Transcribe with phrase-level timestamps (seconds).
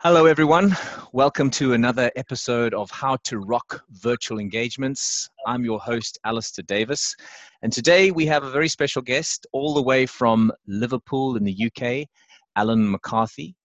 [0.00, 0.76] Hello, everyone.
[1.14, 5.30] Welcome to another episode of How to Rock Virtual Engagements.
[5.46, 7.16] I'm your host, Alistair Davis.
[7.62, 11.70] And today we have a very special guest all the way from Liverpool in the
[11.70, 12.06] UK,
[12.56, 13.56] Alan McCarthy.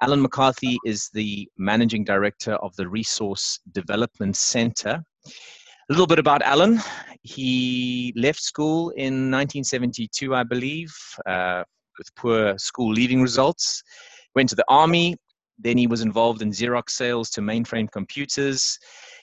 [0.00, 5.02] Alan McCarthy is the managing director of the Resource Development Center.
[5.26, 6.78] A little bit about Alan.
[7.22, 10.94] He left school in 1972, I believe,
[11.26, 11.64] uh,
[11.98, 13.82] with poor school leaving results.
[14.36, 15.16] Went to the army,
[15.62, 18.78] then he was involved in Xerox sales to mainframe computers.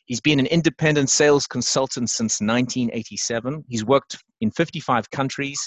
[0.06, 3.64] He's been an independent sales consultant since 1987.
[3.68, 5.60] He's worked in 55 countries,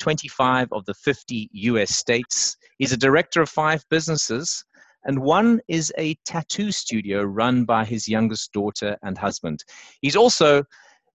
[0.00, 2.56] 25 of the 50 US states.
[2.78, 4.64] He's a director of five businesses,
[5.04, 9.62] and one is a tattoo studio run by his youngest daughter and husband.
[10.00, 10.64] He's also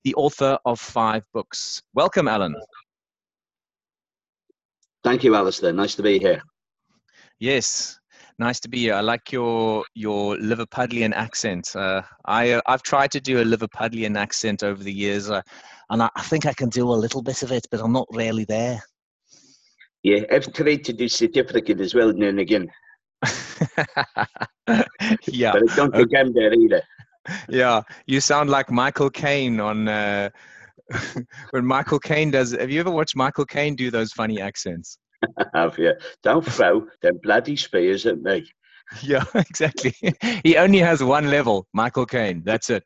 [0.04, 1.82] the author of five books.
[1.94, 2.56] Welcome, Alan.
[5.04, 5.74] Thank you, Alistair.
[5.74, 6.42] Nice to be here.
[7.40, 7.98] Yes,
[8.40, 8.94] Nice to be here.
[8.94, 11.76] I like your your Liverpudlian accent.
[11.76, 15.42] Uh, I uh, I've tried to do a Liverpudlian accent over the years, uh,
[15.90, 18.08] and I, I, think I can do a little bit of it, but I'm not
[18.12, 18.82] really there.
[20.04, 22.70] Yeah, I've tried to do certificate as well now and again.
[25.28, 26.82] yeah, but I don't think I'm there either.
[27.50, 30.30] yeah, you sound like Michael Caine on uh,
[31.52, 32.52] when Michael Caine does.
[32.52, 34.98] Have you ever watched Michael Caine do those funny accents?
[35.54, 35.94] have you?
[36.24, 38.46] Don't throw them bloody spears at me.
[39.04, 39.94] Yeah, exactly.
[40.44, 42.42] he only has one level, Michael Caine.
[42.44, 42.84] That's it.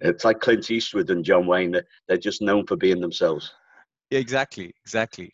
[0.00, 1.76] It's like Clint Eastwood and John Wayne.
[2.08, 3.52] They're just known for being themselves.
[4.10, 5.30] Yeah, exactly, exactly.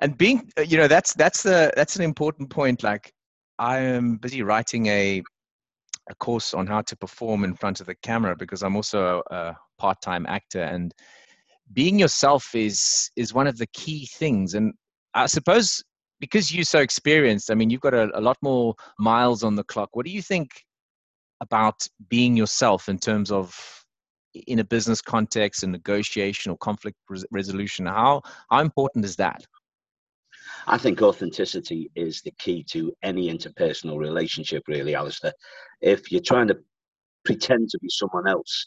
[0.00, 2.82] And being, uh, you know, that's that's the that's an important point.
[2.82, 3.12] Like,
[3.58, 5.22] I am busy writing a
[6.10, 9.34] a course on how to perform in front of the camera because I'm also a,
[9.34, 10.92] a part-time actor and
[11.72, 14.74] being yourself is is one of the key things and
[15.14, 15.82] I suppose
[16.20, 19.64] because you're so experienced, I mean, you've got a, a, lot more miles on the
[19.64, 19.90] clock.
[19.92, 20.64] What do you think
[21.40, 23.84] about being yourself in terms of
[24.46, 27.86] in a business context and negotiation or conflict res- resolution?
[27.86, 29.44] How how important is that?
[30.68, 35.32] I think authenticity is the key to any interpersonal relationship, really, Alistair.
[35.80, 36.58] If you're trying to
[37.24, 38.66] pretend to be someone else,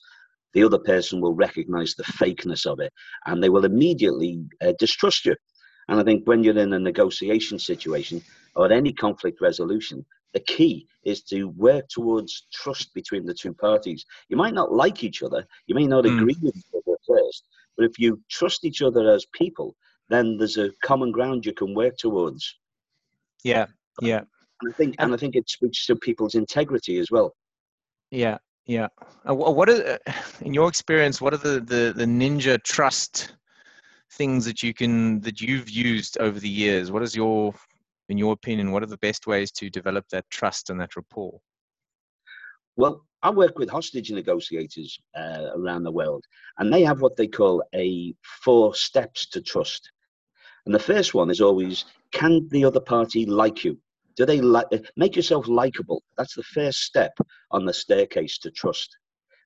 [0.53, 2.91] the other person will recognize the fakeness of it
[3.25, 5.35] and they will immediately uh, distrust you
[5.87, 8.21] and I think when you're in a negotiation situation
[8.55, 14.05] or any conflict resolution, the key is to work towards trust between the two parties.
[14.27, 16.17] You might not like each other, you may not mm.
[16.17, 17.47] agree with each other first,
[17.77, 19.75] but if you trust each other as people,
[20.09, 22.55] then there's a common ground you can work towards.
[23.43, 23.67] Yeah,
[24.01, 24.21] yeah.
[24.61, 27.35] And I think, and I think it speaks to people's integrity as well.
[28.11, 28.87] Yeah, yeah.
[29.27, 29.99] Uh, what are,
[30.41, 33.35] in your experience, what are the, the, the ninja trust
[34.15, 37.53] things that you can that you've used over the years what is your
[38.09, 41.39] in your opinion what are the best ways to develop that trust and that rapport?
[42.75, 46.23] Well i work with hostage negotiators uh, around the world
[46.57, 49.91] and they have what they call a four steps to trust.
[50.65, 53.77] And the first one is always can the other party like you?
[54.15, 56.01] Do they like make yourself likable?
[56.17, 57.13] That's the first step
[57.51, 58.95] on the staircase to trust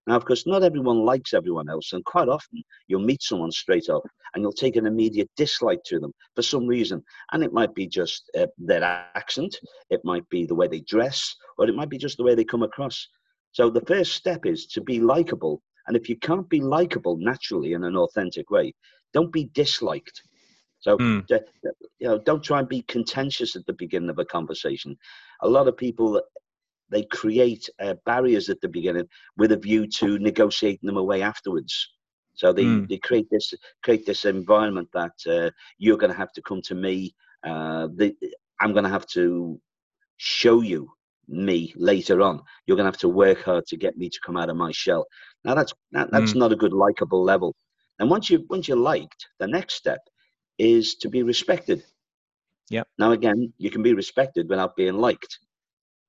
[0.10, 3.90] now, of course, not everyone likes everyone else, and quite often you'll meet someone straight
[3.90, 4.02] up
[4.34, 7.04] and you'll take an immediate dislike to them for some reason.
[7.32, 9.56] And it might be just uh, their accent,
[9.92, 12.44] it might be the way they dress, or it might be just the way they
[12.44, 13.08] come across.
[13.52, 15.62] So the first step is to be likable.
[15.86, 18.74] And if you can't be likable naturally in an authentic way,
[19.14, 20.24] don't be disliked.
[20.80, 21.24] So, mm.
[22.00, 24.98] you know, don't try and be contentious at the beginning of a conversation.
[25.42, 26.20] A lot of people
[26.90, 29.08] they create uh, barriers at the beginning
[29.38, 31.90] with a view to negotiating them away afterwards.
[32.36, 32.88] So they, mm.
[32.88, 36.76] they create this create this environment that uh, you're going to have to come to
[36.76, 37.14] me.
[37.44, 38.16] Uh, the,
[38.62, 39.60] I'm going to have to
[40.18, 40.90] show you
[41.28, 42.42] me later on.
[42.66, 44.72] You're going to have to work hard to get me to come out of my
[44.72, 45.06] shell.
[45.44, 46.38] Now that's that, that's mm.
[46.38, 47.56] not a good likable level.
[48.00, 50.00] And once you once you're liked, the next step
[50.58, 51.84] is to be respected.
[52.70, 52.84] Yeah.
[52.98, 55.40] Now again, you can be respected without being liked.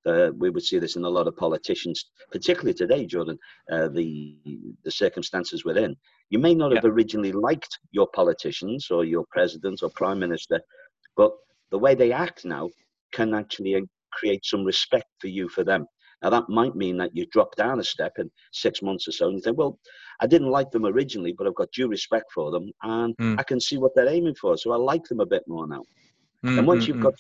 [0.06, 3.38] Uh, we would see this in a lot of politicians, particularly today, Jordan.
[3.70, 4.37] Uh, the
[4.85, 5.94] the circumstances we're in,
[6.31, 10.61] you may not have originally liked your politicians or your president or prime minister,
[11.17, 11.32] but
[11.70, 12.70] the way they act now
[13.12, 13.81] can actually uh,
[14.12, 15.87] create some respect for you for them.
[16.23, 19.29] Now that might mean that you drop down a step in six months or so,
[19.29, 19.79] and you think, well,
[20.20, 23.38] I didn't like them originally, but I've got due respect for them, and mm.
[23.38, 25.82] I can see what they're aiming for, so I like them a bit more now.
[26.44, 27.02] Mm, and once mm, you've mm.
[27.02, 27.14] got,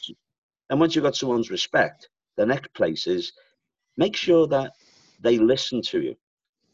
[0.68, 2.08] and once you've got someone's respect,
[2.40, 3.32] the next place is
[3.98, 4.72] make sure that
[5.20, 6.14] they listen to you.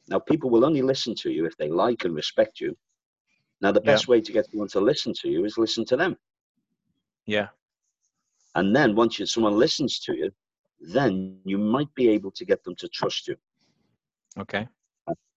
[0.07, 2.77] Now, people will only listen to you if they like and respect you.
[3.61, 4.13] Now, the best yeah.
[4.13, 6.17] way to get someone to listen to you is listen to them.
[7.27, 7.49] Yeah.
[8.55, 10.31] And then once you, someone listens to you,
[10.79, 13.35] then you might be able to get them to trust you.
[14.39, 14.69] Okay.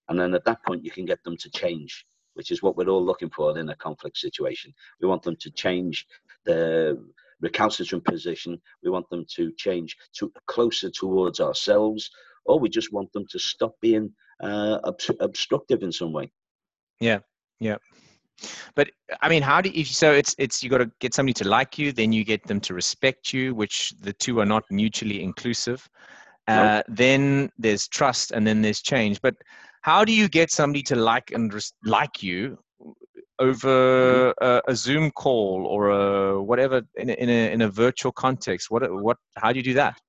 [0.10, 2.06] And then at that point, you can get them to change,
[2.36, 4.76] which is what we're all looking for in a conflict situation.
[5.02, 6.06] We want them to change
[6.46, 6.98] their
[7.42, 8.60] recalcitrant position.
[8.84, 12.10] We want them to change to closer towards ourselves,
[12.46, 16.32] or we just want them to stop being uh, ob- obstructive in some way.
[17.00, 17.20] Yeah.
[17.60, 17.78] Yeah.
[18.76, 18.90] But
[19.22, 19.84] I mean, how do you?
[19.84, 22.62] So it's it's you got to get somebody to like you, then you get them
[22.62, 25.90] to respect you, which the two are not mutually inclusive.
[26.48, 29.22] Uh, Then there's trust, and then there's change.
[29.22, 29.36] But
[29.82, 32.58] how do you get somebody to like and res- like you
[33.40, 38.12] over a, a, Zoom call or a whatever in a, in a in a virtual
[38.12, 38.70] context?
[38.70, 39.18] What what?
[39.36, 40.00] How do you do that?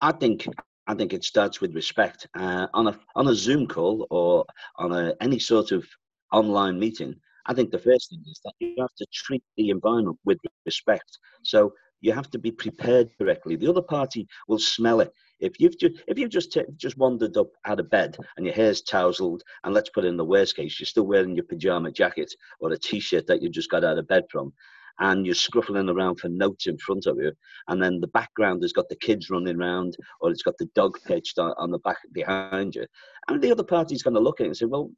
[0.00, 0.46] I think
[0.86, 2.26] I think it starts with respect.
[2.38, 4.44] Uh, on a on a Zoom call or
[4.76, 5.86] on a, any sort of
[6.32, 7.14] online meeting,
[7.46, 11.18] I think the first thing is that you have to treat the environment with respect.
[11.42, 13.56] So you have to be prepared correctly.
[13.56, 15.12] The other party will smell it.
[15.42, 18.54] If you've just if you've just t- just wandered up out of bed and your
[18.54, 21.90] hair's tousled, and let's put it in the worst case, you're still wearing your pajama
[21.90, 24.52] jacket or a t-shirt that you just got out of bed from,
[25.00, 27.32] and you're scruffling around for notes in front of you,
[27.68, 30.96] and then the background has got the kids running around, or it's got the dog
[31.06, 32.86] pitched on, on the back behind you,
[33.28, 34.90] and the other party's going to look at it and say, well,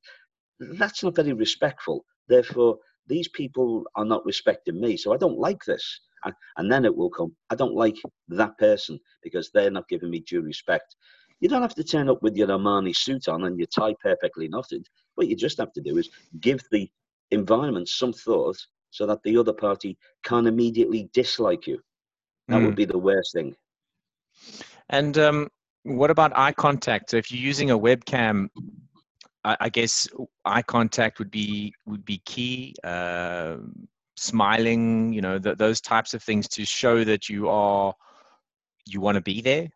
[0.61, 2.05] that's not very respectful.
[2.29, 6.01] Therefore, these people are not respecting me, so I don't like this.
[6.57, 7.37] And then it will come.
[7.51, 7.97] I don't like
[8.29, 10.97] that person because they're not giving me due respect.
[11.41, 14.49] You don't have to turn up with your Armani suit on and your tie perfectly
[14.49, 14.87] knotted.
[15.17, 16.09] What you just have to do is
[16.41, 16.91] give the
[17.31, 18.57] environment some thought
[18.91, 21.79] so that the other party can not immediately dislike you.
[22.49, 22.67] That mm.
[22.67, 23.55] would be the worst thing.
[24.89, 25.49] And um,
[25.83, 27.11] what about eye contact?
[27.11, 28.49] So if you're using a webcam,
[29.45, 30.09] I, I guess
[30.45, 32.75] eye contact would be would be key.
[32.83, 33.57] Uh,
[34.17, 37.95] smiling, you know, th- those types of things to show that you are
[38.87, 39.69] you want to be there.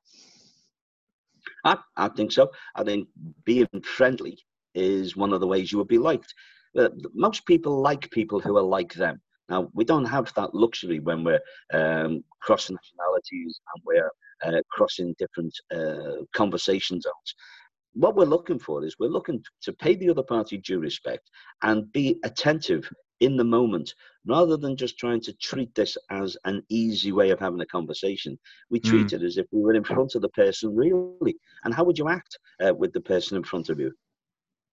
[1.64, 2.50] I, I think so.
[2.74, 3.08] I think
[3.44, 4.38] being friendly
[4.74, 6.32] is one of the ways you would be liked.
[6.78, 9.20] Uh, most people like people who are like them.
[9.48, 11.40] Now, we don't have that luxury when we're
[11.72, 14.10] um, crossing nationalities and we're
[14.44, 17.34] uh, crossing different uh, conversation zones
[17.94, 21.30] what we're looking for is we're looking to pay the other party due respect
[21.62, 22.88] and be attentive
[23.20, 23.94] in the moment
[24.26, 28.38] rather than just trying to treat this as an easy way of having a conversation.
[28.70, 29.12] We treat mm.
[29.14, 31.36] it as if we were in front of the person really.
[31.64, 33.92] And how would you act uh, with the person in front of you?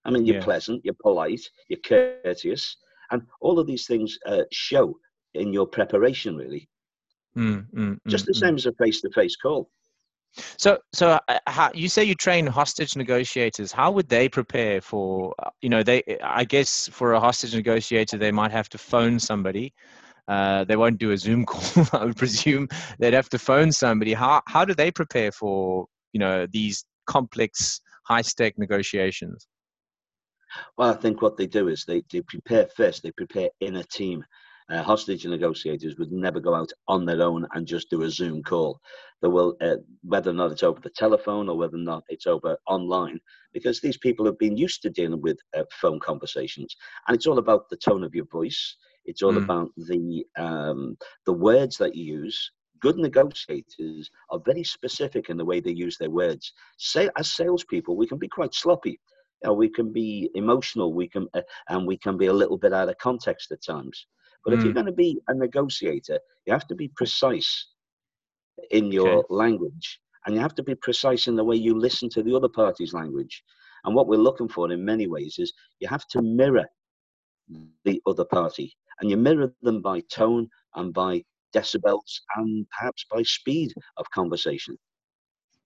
[0.03, 0.43] I mean you're yeah.
[0.43, 2.77] pleasant you're polite you're courteous
[3.09, 4.95] and all of these things uh, show
[5.33, 6.69] in your preparation really.
[7.35, 9.69] Mm, mm, just the mm, same as a face-to-face call
[10.57, 13.71] so, so uh, how, you say you train hostage negotiators.
[13.71, 15.33] How would they prepare for?
[15.39, 16.03] Uh, you know, they.
[16.23, 19.73] I guess for a hostage negotiator, they might have to phone somebody.
[20.27, 21.87] Uh, they won't do a Zoom call.
[21.93, 22.67] I would presume
[22.99, 24.13] they'd have to phone somebody.
[24.13, 29.47] How how do they prepare for you know these complex, high stake negotiations?
[30.77, 33.03] Well, I think what they do is they, they prepare first.
[33.03, 34.23] They prepare in a team
[34.69, 38.41] uh, hostage negotiators would never go out on their own and just do a Zoom
[38.41, 38.79] call.
[39.21, 42.27] They will, uh, whether or not it's over the telephone or whether or not it's
[42.27, 43.19] over online,
[43.53, 46.75] because these people have been used to dealing with uh, phone conversations,
[47.07, 48.75] and it's all about the tone of your voice.
[49.05, 49.43] It's all mm.
[49.43, 52.51] about the um, the words that you use.
[52.81, 56.53] Good negotiators are very specific in the way they use their words.
[56.77, 58.99] Say, as salespeople, we can be quite sloppy.
[59.43, 60.93] You know, we can be emotional.
[60.93, 64.05] We can, uh, and we can be a little bit out of context at times.
[64.45, 64.57] But mm.
[64.57, 64.75] if you're mm.
[64.75, 67.67] going to be a negotiator, you have to be precise
[68.71, 69.27] in your okay.
[69.29, 72.49] language and you have to be precise in the way you listen to the other
[72.49, 73.43] party's language.
[73.83, 76.65] And what we're looking for in many ways is you have to mirror
[77.83, 81.23] the other party and you mirror them by tone and by
[81.55, 84.77] decibels and perhaps by speed of conversation.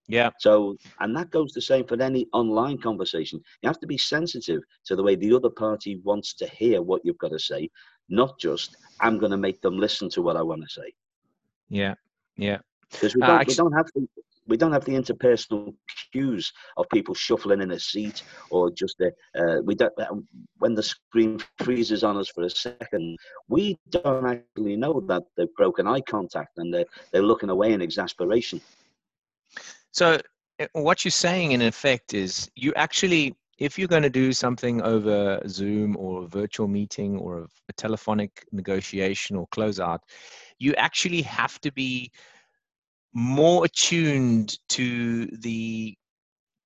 [0.07, 0.31] Yeah.
[0.39, 3.39] So, and that goes the same for any online conversation.
[3.61, 7.01] You have to be sensitive to the way the other party wants to hear what
[7.05, 7.69] you've got to say,
[8.09, 10.93] not just I'm going to make them listen to what I want to say.
[11.69, 11.93] Yeah.
[12.37, 12.59] Yeah.
[12.91, 14.07] Because we, uh, we, don't have the,
[14.47, 15.73] we don't have the interpersonal
[16.11, 20.15] cues of people shuffling in a seat or just the, uh, we don't uh,
[20.57, 25.53] when the screen freezes on us for a second we don't actually know that they've
[25.55, 28.59] broken eye contact and they're, they're looking away in exasperation
[29.91, 30.19] so
[30.57, 34.81] eh, what you're saying in effect is you actually if you're going to do something
[34.81, 37.47] over Zoom or a virtual meeting or a,
[37.77, 39.99] telephonic negotiation or closeout,
[40.57, 42.11] you actually have to be
[43.13, 45.95] more attuned to the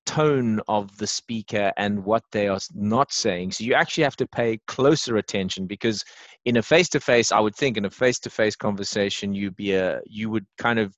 [0.06, 3.52] tone of the speaker and what they are not saying.
[3.52, 6.04] So you actually have to pay closer attention because
[6.44, 10.46] in a face-to-face, I would think in a face-to-face conversation, you'd be a you would
[10.58, 10.96] kind of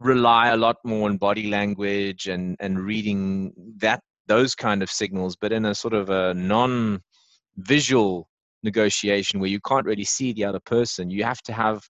[0.00, 5.36] rely a lot more on body language and and reading that those kind of signals,
[5.36, 8.28] but in a sort of a non-visual
[8.62, 11.82] negotiation where you can't really see the other person, you have to have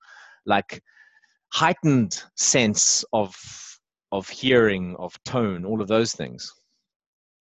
[0.47, 0.83] like
[1.53, 3.35] heightened sense of
[4.13, 6.53] of hearing, of tone, all of those things.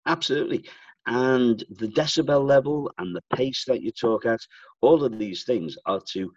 [0.06, 0.64] Absolutely.
[1.06, 4.40] And the decibel level and the pace that you talk at,
[4.80, 6.32] all of these things are to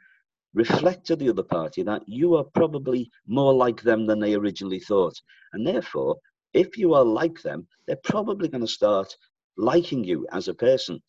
[0.53, 4.79] reflect to the other party that you are probably more like them than they originally
[4.79, 5.15] thought.
[5.53, 6.17] And therefore,
[6.55, 9.15] if you are like them, they're probably going to start
[9.57, 11.01] liking you as a person.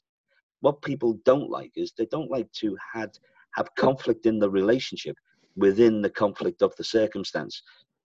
[0.61, 3.17] What people don't like is they don't like to had,
[3.55, 5.17] have conflict in the relationship
[5.55, 7.63] within the conflict of the circumstance.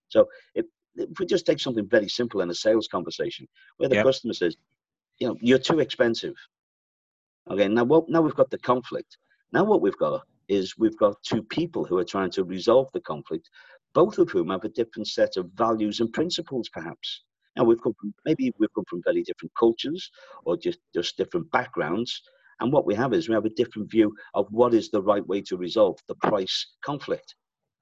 [0.09, 3.95] So if, if we just take something very simple in a sales conversation where the
[3.95, 4.05] yep.
[4.05, 4.55] customer says,
[5.19, 6.35] you know, you're too expensive.
[7.49, 9.17] Okay, now what, now we've got the conflict.
[9.51, 13.01] Now what we've got is we've got two people who are trying to resolve the
[13.01, 13.49] conflict,
[13.95, 17.23] both of whom have a different set of values and principles, perhaps.
[17.55, 20.09] Now we've come from maybe we've come from very different cultures
[20.45, 22.21] or just just different backgrounds,
[22.59, 25.25] and what we have is we have a different view of what is the right
[25.27, 27.35] way to resolve the price conflict.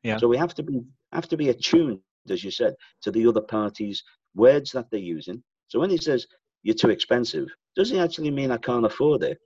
[0.04, 0.18] Yeah.
[0.18, 2.00] So we have to be have to be attuned,
[2.30, 2.74] as you said,
[3.04, 4.04] to the other party's
[4.36, 5.44] words that they're using.
[5.68, 6.26] So when he says
[6.64, 9.38] you're too expensive, does he actually mean I can't afford it,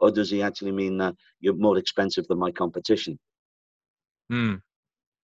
[0.00, 3.18] or does he actually mean that you're more expensive than my competition?
[4.30, 4.56] Hmm.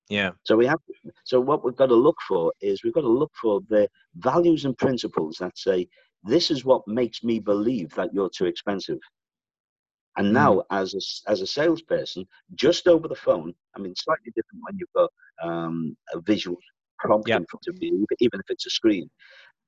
[0.08, 0.30] Yeah.
[0.44, 0.78] So we have.
[1.24, 4.64] So what we've got to look for is we've got to look for the values
[4.64, 5.88] and principles that say
[6.24, 8.98] this is what makes me believe that you're too expensive.
[10.16, 10.32] And mm.
[10.32, 14.76] now, as a, as a salesperson, just over the phone, I mean, slightly different when
[14.78, 15.10] you've got
[15.42, 16.58] um, a visual
[16.98, 17.40] prompt yep.
[17.40, 19.08] in front of you, even if it's a screen.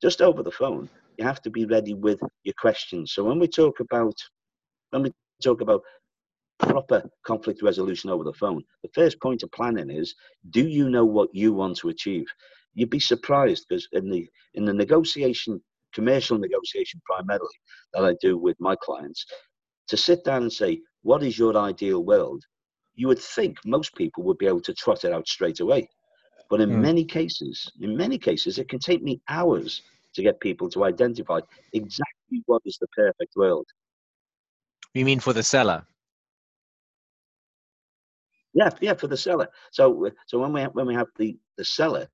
[0.02, 0.88] Just over the phone,
[1.18, 3.12] you have to be ready with your questions.
[3.12, 4.14] So when we talk about
[4.90, 5.12] when we
[5.42, 5.82] talk about
[6.66, 10.14] proper conflict resolution over the phone, the first point of planning is
[10.50, 12.26] do you know what you want to achieve?
[12.74, 15.60] You'd be surprised because in the in the negotiation,
[15.94, 17.56] commercial negotiation primarily
[17.92, 19.24] that I do with my clients,
[19.88, 22.42] to sit down and say, what is your ideal world?
[22.94, 25.88] You would think most people would be able to trot it out straight away.
[26.50, 26.80] But in mm.
[26.80, 29.82] many cases, in many cases, it can take me hours
[30.14, 31.40] to get people to identify
[31.72, 33.66] exactly what is the perfect world.
[34.94, 35.84] You mean for the seller?
[38.54, 39.48] Yeah, yeah, for the seller.
[39.72, 42.08] So, so when we have, when we have the the seller,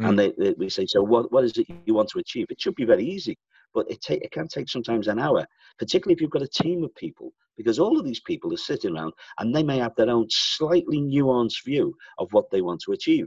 [0.00, 0.08] mm.
[0.08, 2.46] and they, they, we say, so what what is it you want to achieve?
[2.48, 3.36] It should be very easy,
[3.74, 5.44] but it take it can take sometimes an hour,
[5.78, 8.96] particularly if you've got a team of people, because all of these people are sitting
[8.96, 12.92] around and they may have their own slightly nuanced view of what they want to
[12.92, 13.26] achieve,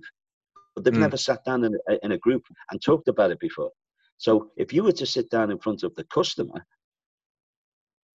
[0.75, 0.99] but they've mm.
[0.99, 3.71] never sat down in a, in a group and talked about it before.
[4.17, 6.65] So, if you were to sit down in front of the customer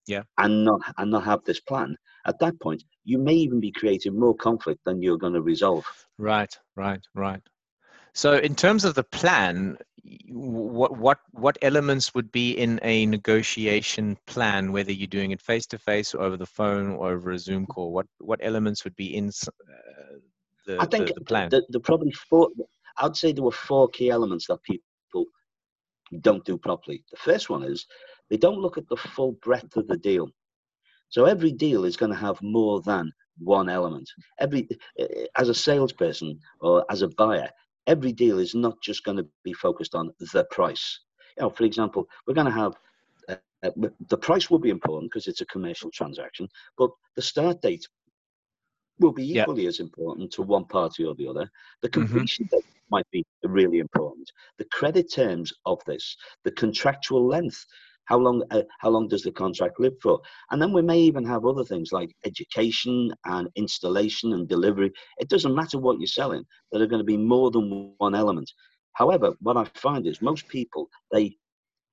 [0.07, 0.23] yeah.
[0.37, 1.97] and not and not have this plan.
[2.25, 5.85] At that point you may even be creating more conflict than you're going to resolve.
[6.17, 7.41] Right right right.
[8.13, 9.77] So in terms of the plan
[10.29, 15.65] what what what elements would be in a negotiation plan whether you're doing it face
[15.65, 17.91] to face or over the phone or over a zoom call?
[17.91, 20.17] What what elements would be in uh,
[20.67, 21.49] the, I think the, the plan?
[21.49, 22.49] the, the probably four
[22.97, 25.25] I'd say there were four key elements that people
[26.21, 27.03] don't do properly.
[27.11, 27.85] The first one is
[28.29, 30.29] they don't look at the full breadth of the deal.
[31.09, 34.09] So every deal is going to have more than one element.
[34.39, 34.67] Every
[34.97, 37.49] eh, as a salesperson or as a buyer,
[37.87, 40.99] every deal is not just going to be focused on the price.
[41.37, 42.73] You know, for example, we're going to have
[43.63, 43.71] uh,
[44.09, 47.87] the price will be important because it's a commercial transaction, but the start date
[48.99, 49.69] will be equally yep.
[49.69, 51.49] as important to one party or the other.
[51.81, 52.01] The mm-hmm.
[52.01, 52.57] completion mm-hmm.
[52.57, 54.31] date might be really important.
[54.57, 57.65] The credit terms of this, the contractual length,
[58.05, 60.19] how long, uh, how long does the contract live for?
[60.51, 64.91] And then we may even have other things like education and installation and delivery.
[65.17, 66.43] It doesn't matter what you're selling.
[66.71, 68.51] There are going to be more than one element.
[68.93, 71.35] However, what I find is most people, they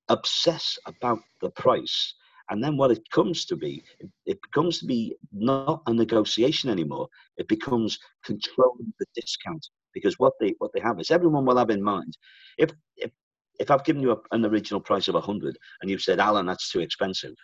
[0.08, 2.14] obsess about the price.
[2.50, 3.82] And then what it comes to be,
[4.26, 7.08] it becomes to be not a negotiation anymore.
[7.38, 11.70] It becomes controlling the discount because what they what they have is everyone will have
[11.70, 12.16] in mind
[12.58, 13.10] if if
[13.58, 16.70] if I've given you a, an original price of 100 and you've said, Alan, that's
[16.70, 17.34] too expensive,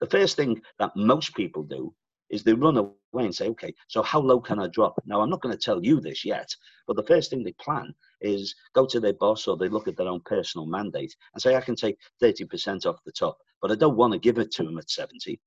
[0.00, 1.94] the first thing that most people do
[2.30, 5.00] is they run away and say, okay, so how low can I drop?
[5.06, 6.48] Now, I'm not going to tell you this yet,
[6.86, 9.96] but the first thing they plan is go to their boss or they look at
[9.96, 13.76] their own personal mandate and say, I can take 30% off the top, but I
[13.76, 15.38] don't want to give it to them at 70.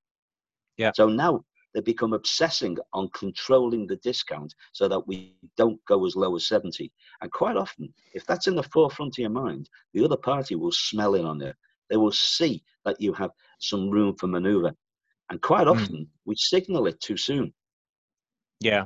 [0.77, 0.91] Yeah.
[0.95, 1.43] So now
[1.77, 6.48] they become obsessing on controlling the discount so that we don't go as low as
[6.48, 6.91] 70.
[7.22, 10.72] And quite often, if that's in the forefront of your mind, the other party will
[10.72, 11.55] smell it on it.
[11.91, 13.29] They will see that you have
[13.60, 14.74] some room for maneuver.
[15.29, 15.74] And quite hmm.
[15.74, 16.07] often, mm.
[16.25, 17.53] we signal it too soon.
[18.60, 18.86] Yeah.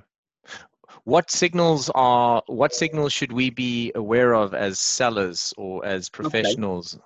[1.06, 6.96] what signals are what signals should we be aware of as sellers or as professionals?
[6.96, 7.04] Okay.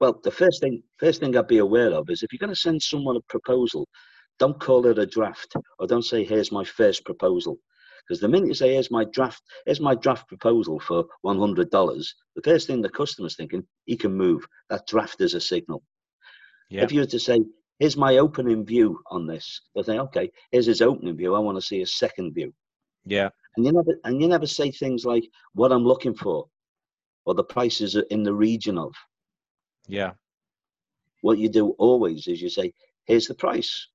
[0.00, 2.60] Well, the first thing first thing I'd be aware of is if you're going to
[2.60, 3.88] send someone a proposal,
[4.38, 7.58] don't call it a draft or don't say here's my first proposal.
[8.06, 11.70] Because the minute you say here's my draft, here's my draft proposal for one hundred
[11.70, 14.46] dollars, the first thing the customer's thinking, he can move.
[14.70, 15.82] That draft is a signal.
[16.70, 16.84] Yep.
[16.84, 17.40] If you were to say,
[17.78, 19.60] here's my opening view on this.
[19.74, 21.34] They'll say, okay, here's his opening view.
[21.34, 22.52] I want to see his second view.
[23.04, 23.30] Yeah.
[23.56, 25.24] And you never and you never say things like
[25.54, 26.46] what I'm looking for
[27.24, 28.92] or the prices in the region of.
[29.88, 30.12] Yeah.
[31.22, 32.72] What you do always is you say,
[33.06, 33.88] here's the price.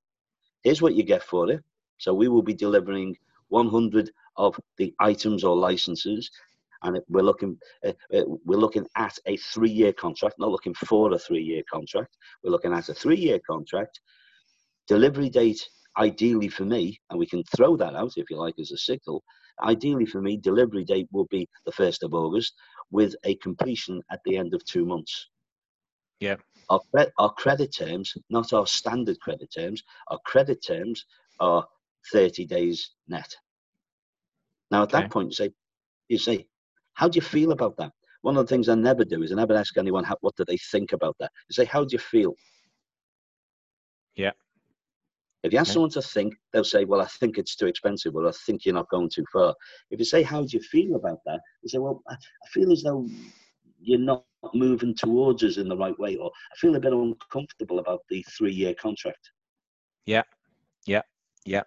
[0.63, 1.63] Here's what you get for it.
[1.98, 3.15] So we will be delivering
[3.50, 6.30] 100 of the items or licenses
[6.84, 11.20] and we're looking uh, uh, we're looking at a three-year contract, not looking for a
[11.20, 12.18] three-year contract.
[12.44, 14.00] We're looking at a three-year contract.
[14.88, 15.63] Delivery date,
[15.98, 19.24] ideally for me, and we can throw that out if you like as a signal.
[19.63, 22.53] Ideally for me, delivery date will be the first of August,
[22.89, 25.30] with a completion at the end of two months.
[26.20, 26.36] Yeah.
[26.72, 26.80] Our,
[27.20, 31.06] our credit terms, not our standard credit terms, our credit terms
[31.42, 31.68] are
[32.13, 33.36] 30 days net.
[34.72, 35.01] Now, at okay.
[35.01, 35.51] that point, you say,
[36.08, 36.48] you say,
[36.94, 37.92] how do you feel about that?
[38.22, 40.46] One of the things I never do is I never ask anyone how, what do
[40.48, 41.32] they think about that.
[41.50, 42.36] I say, how do you feel?
[44.16, 44.32] Yeah.
[45.44, 45.74] If you ask okay.
[45.74, 48.75] someone to think, they'll say, well, I think it's too expensive, or I think you're
[48.75, 49.56] not going too far.
[49.90, 51.42] If you say, how do you feel about that?
[51.63, 52.16] They say, well, I
[52.54, 53.08] feel as though
[53.82, 57.80] you're not moving towards us in the right way, or I feel a bit uncomfortable
[57.80, 59.32] about the three year contract.
[60.06, 60.24] Yeah.
[60.86, 61.02] Yeah.
[61.46, 61.64] Yeah.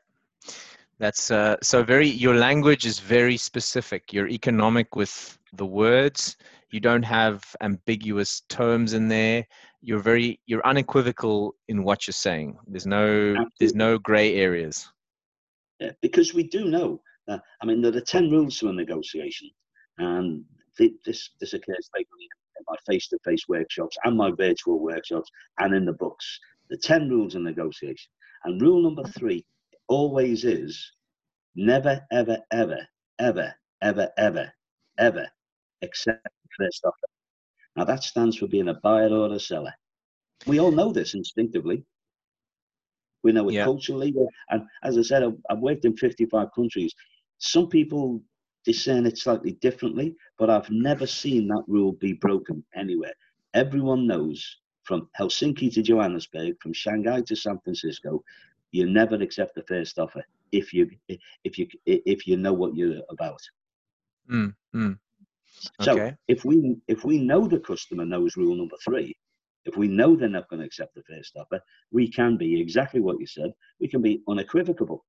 [0.99, 2.09] That's uh, so very.
[2.09, 4.12] Your language is very specific.
[4.12, 6.37] You're economic with the words.
[6.71, 9.44] You don't have ambiguous terms in there.
[9.80, 10.40] You're very.
[10.47, 12.56] You're unequivocal in what you're saying.
[12.68, 13.30] There's no.
[13.30, 13.52] Absolutely.
[13.59, 14.88] There's no grey areas.
[15.80, 17.00] Yeah, because we do know.
[17.26, 19.50] That, I mean, there are ten rules to a negotiation,
[19.99, 20.44] and
[20.78, 22.28] this this occurs regularly
[22.59, 26.39] in my face-to-face workshops and my virtual workshops, and in the books.
[26.71, 28.10] The ten rules of negotiation,
[28.45, 29.45] and rule number three
[29.89, 30.93] always is
[31.56, 32.78] never, ever, ever,
[33.19, 34.52] ever, ever, ever,
[34.99, 35.28] ever
[35.82, 37.06] accept the first offer.
[37.76, 39.75] Now that stands for being a buyer or a seller.
[40.47, 41.84] We all know this instinctively.
[43.23, 43.65] We know it yeah.
[43.65, 44.15] culturally.
[44.50, 46.95] And as I said, I've, I've worked in 55 countries.
[47.39, 48.23] Some people
[48.64, 53.14] discern it slightly differently, but I've never seen that rule be broken anywhere.
[53.54, 58.22] Everyone knows from Helsinki to Johannesburg, from Shanghai to San Francisco,
[58.72, 60.22] you never accept the first offer
[60.52, 60.90] if you
[61.44, 63.40] if you if you know what you're about.
[64.30, 64.98] Mm, mm.
[65.80, 66.10] Okay.
[66.10, 69.16] So if we if we know the customer knows rule number three,
[69.64, 71.60] if we know they're not going to accept the first offer,
[71.92, 73.52] we can be exactly what you said.
[73.80, 75.04] We can be unequivocal.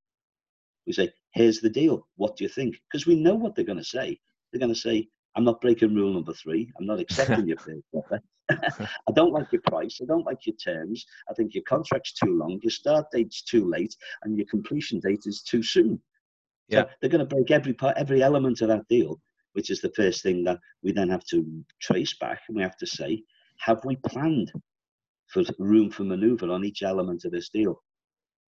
[0.85, 2.07] We say, "Here's the deal.
[2.15, 4.19] What do you think?" Because we know what they're going to say.
[4.51, 6.71] They're going to say, "I'm not breaking rule number three.
[6.77, 8.21] I'm not accepting your first offer.
[8.49, 9.99] I don't like your price.
[10.01, 11.05] I don't like your terms.
[11.29, 12.59] I think your contract's too long.
[12.61, 15.99] Your start date's too late, and your completion date is too soon.
[16.67, 19.19] Yeah, so they're going to break every part, every element of that deal,
[19.53, 22.77] which is the first thing that we then have to trace back, and we have
[22.77, 23.23] to say,
[23.59, 24.51] have we planned
[25.27, 27.81] for room for manoeuvre on each element of this deal?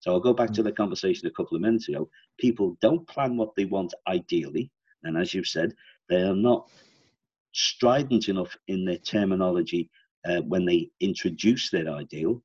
[0.02, 0.64] So I'll go back to mm.
[0.64, 2.08] the conversation a couple of minutes ago.
[2.38, 4.70] People don't plan what they want ideally,
[5.04, 5.74] and as you've said,
[6.08, 6.68] they are not
[7.52, 9.88] strident enough in their terminology
[10.28, 12.42] uh, when they introduce their ideal.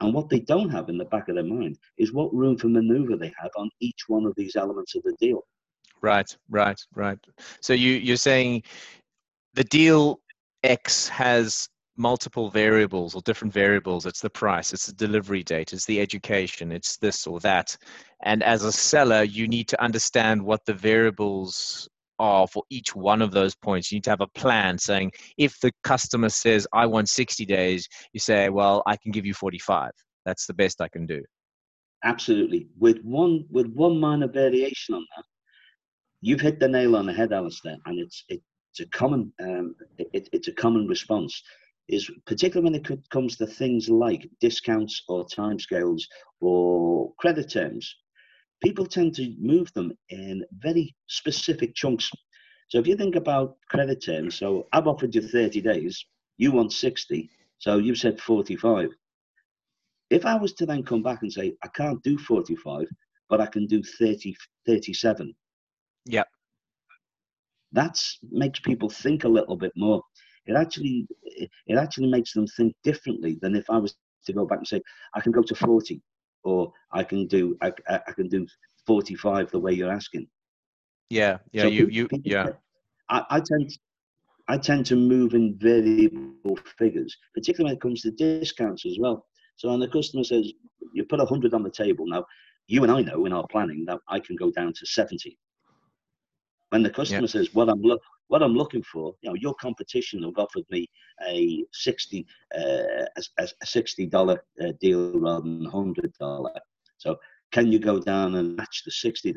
[0.00, 2.68] And what they don't have in the back of their mind is what room for
[2.68, 5.46] maneuver they have on each one of these elements of the deal.
[6.02, 7.18] Right, right, right.
[7.60, 8.64] So you, you're saying
[9.54, 10.20] the deal
[10.62, 14.06] X has multiple variables or different variables.
[14.06, 17.76] It's the price, it's the delivery date, it's the education, it's this or that.
[18.22, 23.22] And as a seller, you need to understand what the variables are for each one
[23.22, 23.90] of those points.
[23.90, 27.88] You need to have a plan saying if the customer says, I want 60 days,
[28.12, 29.90] you say, well, I can give you 45.
[30.24, 31.22] That's the best I can do.
[32.04, 32.68] Absolutely.
[32.78, 35.24] With one with one minor variation on that,
[36.20, 39.74] you've hit the nail on the head, Alistair, and it's it, it's a common um,
[39.98, 41.42] it, it's a common response.
[41.88, 46.02] Is particularly when it comes to things like discounts or timescales
[46.40, 47.94] or credit terms
[48.62, 52.10] people tend to move them in very specific chunks.
[52.68, 56.04] So if you think about credit terms, so I've offered you 30 days,
[56.36, 58.90] you want 60, so you've said 45.
[60.10, 62.86] If I was to then come back and say, I can't do 45,
[63.28, 65.34] but I can do 30, 37.
[66.04, 66.24] Yeah.
[67.72, 70.02] That makes people think a little bit more.
[70.46, 74.58] It actually, it actually makes them think differently than if I was to go back
[74.58, 74.82] and say,
[75.14, 76.00] I can go to 40
[76.44, 78.46] or I can do I, I can do
[78.86, 80.28] 45 the way you're asking.
[81.10, 82.48] Yeah, yeah, so you, you, yeah.
[83.08, 83.78] I, I tend,
[84.48, 89.26] I tend to move in variable figures, particularly when it comes to discounts as well.
[89.56, 90.52] So when the customer says,
[90.92, 92.24] you put a hundred on the table now,
[92.66, 95.38] you and I know in our planning that I can go down to 70.
[96.70, 97.28] When the customer yeah.
[97.28, 100.88] says, "Well, I'm, lo- what I'm looking for, you know, your competition have offered me
[101.28, 102.60] a 60, uh,
[103.16, 106.48] a, a $60 uh, deal rather than $100.
[106.98, 107.16] So
[107.52, 109.34] can you go down and match the $60?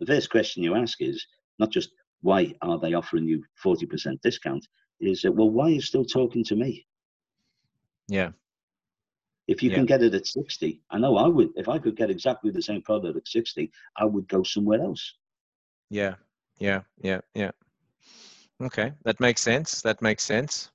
[0.00, 1.24] The first question you ask is
[1.58, 1.90] not just
[2.22, 4.66] why are they offering you 40% discount,
[5.00, 6.86] is well, why are you still talking to me?
[8.08, 8.30] Yeah.
[9.48, 9.76] If you yeah.
[9.76, 12.62] can get it at 60, I know I would, if I could get exactly the
[12.62, 15.14] same product at 60, I would go somewhere else.
[15.90, 16.14] Yeah,
[16.58, 17.50] yeah, yeah, yeah.
[18.62, 19.82] Okay, that makes sense.
[19.82, 20.70] That makes sense.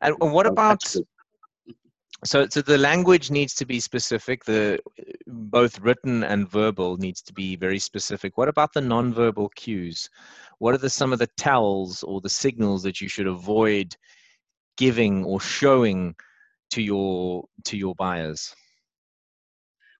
[0.00, 0.80] And what about
[2.24, 4.78] so so the language needs to be specific the
[5.26, 10.08] both written and verbal needs to be very specific what about the non-verbal cues
[10.58, 13.94] what are the some of the tells or the signals that you should avoid
[14.78, 16.14] giving or showing
[16.70, 18.54] to your to your buyers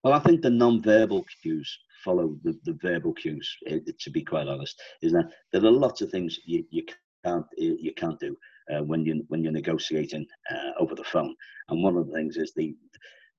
[0.03, 4.49] well i think the non-verbal cues follow the, the verbal cues eh, to be quite
[4.49, 6.83] honest is that there are lots of things you, you
[7.27, 8.37] can't you can't do
[8.73, 11.35] uh, when you when you're negotiating uh, over the phone.
[11.69, 12.75] And one of the things is the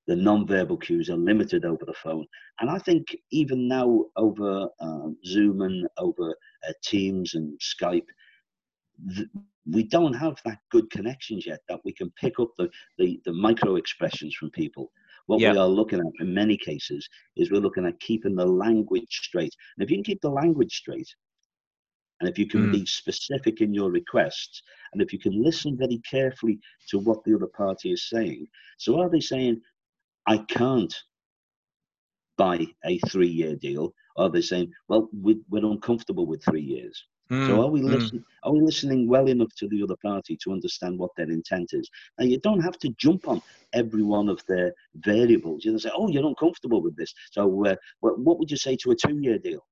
[0.07, 2.25] the non-verbal cues are limited over the phone.
[2.59, 6.35] And I think even now over uh, Zoom and over
[6.67, 8.07] uh, Teams and Skype,
[9.15, 9.27] th-
[9.69, 13.33] we don't have that good connections yet that we can pick up the, the, the
[13.33, 14.89] micro expressions from people.
[15.25, 19.13] What we are looking at in many cases is we're looking at keeping the language
[19.27, 19.53] straight.
[19.77, 21.13] And if you can keep the language straight,
[22.19, 22.71] and if you can mm.
[22.71, 24.61] be specific in your requests,
[24.93, 28.47] and if you can listen very carefully to what the other party is saying.
[28.77, 29.61] So, are they saying,
[30.25, 30.93] I can't
[32.37, 33.93] buy a three year deal?
[34.15, 37.03] Or are they saying, well, we, are uncomfortable with three years?
[37.29, 37.47] Mm.
[37.47, 38.23] So, are we, mm.
[38.43, 41.87] are we listening well enough to the other party to understand what their intent is?
[42.17, 43.41] Now, you don't have to jump on
[43.73, 45.65] every one of their variables.
[45.65, 47.13] You don't say, oh, you're uncomfortable with this.
[47.31, 49.65] So, uh, what, what would you say to a two year deal?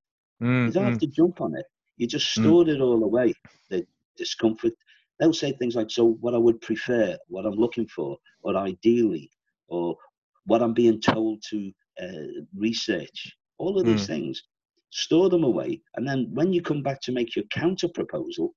[0.43, 1.65] Mm, you don't have to jump on it.
[1.97, 2.43] You just hmm.
[2.43, 2.75] stored mm.
[2.75, 3.33] it all away.
[3.69, 3.85] The
[4.17, 4.73] discomfort.
[5.19, 9.29] They'll say things like, "So, what I would prefer, what I'm looking for, or ideally,
[9.67, 9.95] or
[10.45, 14.07] what I'm being told to uh, research." All of these mm.
[14.07, 14.43] things,
[14.91, 18.53] store them away, and then when you come back to make your counter proposal,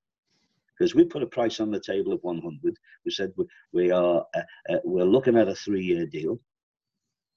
[0.79, 2.75] because we put a price on the table of 100,
[3.05, 6.41] we said we, we are uh, uh, we're looking at a three-year deal.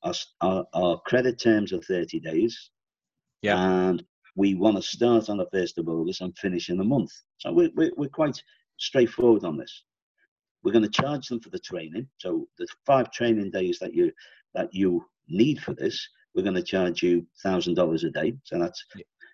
[0.04, 2.72] Our, our, our credit terms are 30 days.
[3.44, 3.60] Yeah.
[3.60, 4.04] And
[4.36, 7.12] we want to start on the 1st of August and finish in a month.
[7.38, 8.42] So we're, we're, we're quite
[8.78, 9.84] straightforward on this.
[10.64, 12.08] We're going to charge them for the training.
[12.18, 14.12] So the five training days that you
[14.54, 18.34] that you need for this, we're going to charge you thousand dollars a day.
[18.44, 18.86] So that's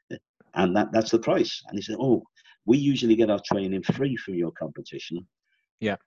[0.10, 0.17] yeah.
[0.55, 1.62] and that that's the price.
[1.67, 2.23] And he said, oh,
[2.65, 5.27] we usually get our training free from your competition.
[5.79, 5.97] Yeah.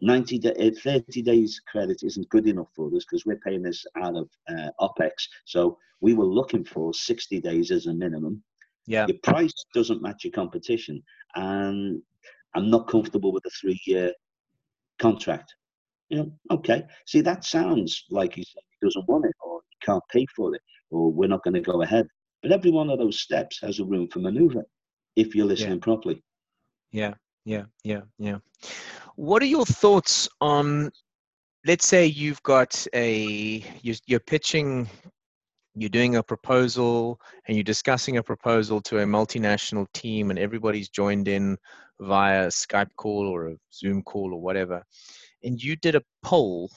[0.00, 3.84] 90 day, uh, 30 days credit isn't good enough for us because we're paying this
[3.96, 5.10] out of uh, OPEX.
[5.44, 8.42] So we were looking for 60 days as a minimum.
[8.86, 9.06] Yeah.
[9.08, 11.02] Your price doesn't match your competition.
[11.34, 12.02] And
[12.54, 14.12] I'm not comfortable with a three year
[14.98, 15.54] contract.
[16.08, 16.84] You know, okay.
[17.06, 18.44] See, that sounds like he
[18.82, 21.82] doesn't want it or he can't pay for it or we're not going to go
[21.82, 22.06] ahead.
[22.42, 24.62] But every one of those steps has a room for maneuver
[25.16, 25.82] if you're listening yeah.
[25.82, 26.22] properly.
[26.92, 28.38] Yeah, yeah, yeah, yeah.
[29.16, 30.90] What are your thoughts on,
[31.66, 34.90] let's say you've got a, you're pitching,
[35.74, 40.90] you're doing a proposal and you're discussing a proposal to a multinational team and everybody's
[40.90, 41.56] joined in
[41.98, 44.82] via Skype call or a Zoom call or whatever.
[45.42, 46.70] And you did a poll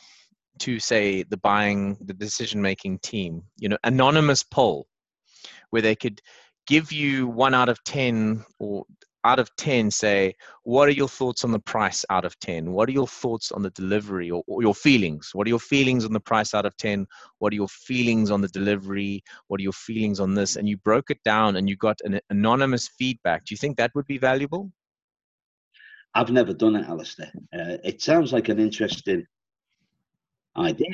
[0.60, 4.88] to say the buying, the decision making team, you know, anonymous poll
[5.72, 6.22] where they could
[6.68, 8.86] give you one out of 10 or
[9.26, 12.88] out of 10 say what are your thoughts on the price out of 10 what
[12.88, 15.32] are your thoughts on the delivery or, or, your feelings?
[15.34, 17.06] What are your feelings on the price out of 10
[17.40, 19.24] what are your feelings on the delivery?
[19.48, 20.56] What are your feelings on this?
[20.56, 23.46] And you broke it down and you got an anonymous feedback.
[23.46, 24.72] Do you think that would be valuable?
[26.16, 27.32] I've never done it alistair.
[27.54, 29.26] Uh, it sounds like an interesting
[30.58, 30.88] idea.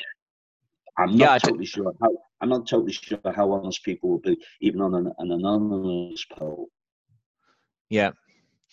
[0.97, 2.09] I'm not yeah, totally sure how
[2.41, 6.69] i'm not totally sure how honest people will be even on an, an anonymous poll
[7.89, 8.11] yeah.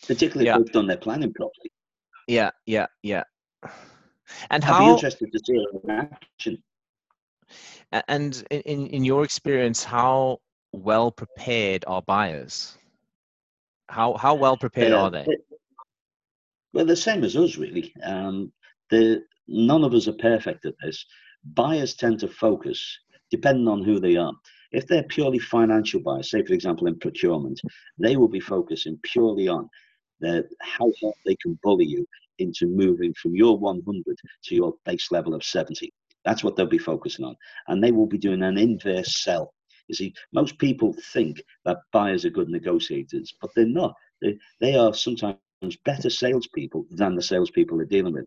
[0.06, 0.56] Particularly yeah.
[0.56, 1.70] if they've done their planning properly.
[2.28, 3.24] Yeah, yeah, yeah.
[4.50, 4.80] And I'd how?
[4.80, 6.62] be interested to see it in action.
[8.08, 10.38] And in in your experience, how
[10.72, 12.78] well prepared are buyers?
[13.88, 15.26] How how well prepared are they?
[16.72, 17.92] Well, the same as us, really.
[18.02, 18.50] Um,
[18.90, 21.04] the none of us are perfect at this.
[21.44, 22.98] Buyers tend to focus,
[23.30, 24.32] depending on who they are.
[24.72, 27.60] If they're purely financial buyers, say for example in procurement,
[27.98, 29.68] they will be focusing purely on
[30.20, 32.06] the, how hard they can bully you
[32.38, 35.92] into moving from your 100 to your base level of 70.
[36.24, 37.36] That's what they'll be focusing on.
[37.68, 39.52] And they will be doing an inverse sell.
[39.88, 43.94] You see, most people think that buyers are good negotiators, but they're not.
[44.20, 45.36] They, they are sometimes
[45.84, 48.26] better salespeople than the salespeople they're dealing with.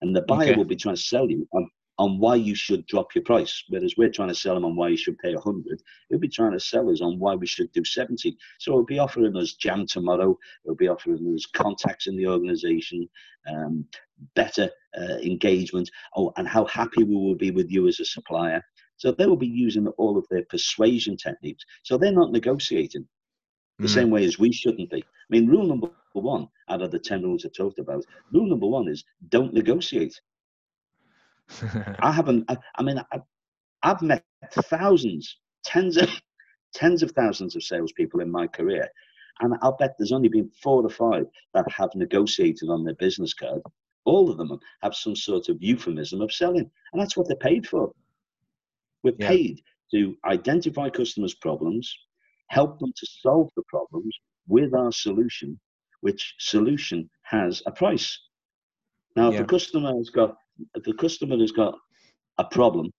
[0.00, 0.54] And the buyer okay.
[0.56, 3.94] will be trying to sell you on, on why you should drop your price, whereas
[3.96, 5.80] we're trying to sell them on why you should pay 100.
[6.08, 8.36] He'll be trying to sell us on why we should do 70.
[8.58, 10.36] So it'll be offering us jam tomorrow.
[10.64, 13.08] It'll be offering us contacts in the organization,
[13.48, 13.84] um,
[14.34, 18.62] better uh, engagement, oh, and how happy we will be with you as a supplier.
[18.96, 21.64] So they will be using all of their persuasion techniques.
[21.84, 23.06] So they're not negotiating
[23.78, 23.94] the mm.
[23.94, 25.02] same way as we shouldn't be.
[25.02, 28.66] I mean, rule number one out of the 10 rules I talked about, rule number
[28.66, 30.20] one is don't negotiate.
[32.00, 33.20] I haven't, I, I mean, I,
[33.82, 36.08] I've met thousands, tens of,
[36.74, 38.88] tens of thousands of salespeople in my career.
[39.40, 43.34] And I'll bet there's only been four or five that have negotiated on their business
[43.34, 43.62] card.
[44.04, 46.70] All of them have some sort of euphemism of selling.
[46.92, 47.90] And that's what they're paid for.
[49.02, 49.28] We're yeah.
[49.28, 51.94] paid to identify customers' problems,
[52.48, 54.16] help them to solve the problems
[54.48, 55.58] with our solution,
[56.00, 58.18] which solution has a price.
[59.16, 59.40] Now, yeah.
[59.40, 60.36] if the customer has got
[60.74, 61.74] if the customer has got
[62.38, 62.90] a problem,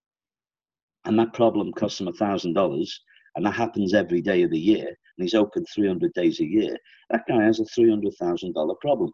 [1.06, 3.02] and that problem costs him a thousand dollars,
[3.36, 6.76] and that happens every day of the year, and he's open 300 days a year,
[7.10, 9.12] that guy has a $300,000 problem.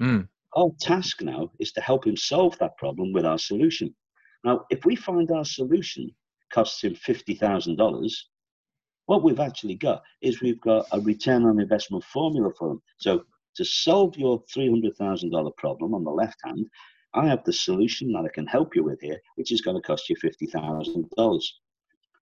[0.00, 0.28] Mm.
[0.54, 3.94] Our task now is to help him solve that problem with our solution.
[4.44, 6.10] Now, if we find our solution
[6.52, 8.12] costs him $50,000,
[9.06, 12.82] what we've actually got is we've got a return on investment formula for them.
[12.98, 13.24] So
[13.56, 16.66] to solve your $300,000 problem on the left hand,
[17.16, 19.82] I have the solution that I can help you with here, which is going to
[19.82, 21.42] cost you $50,000.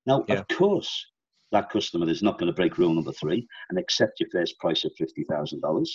[0.07, 0.35] Now, yeah.
[0.35, 1.07] of course,
[1.53, 4.85] that customer is not going to break rule number three and accept your first price
[4.85, 5.89] of $50,000.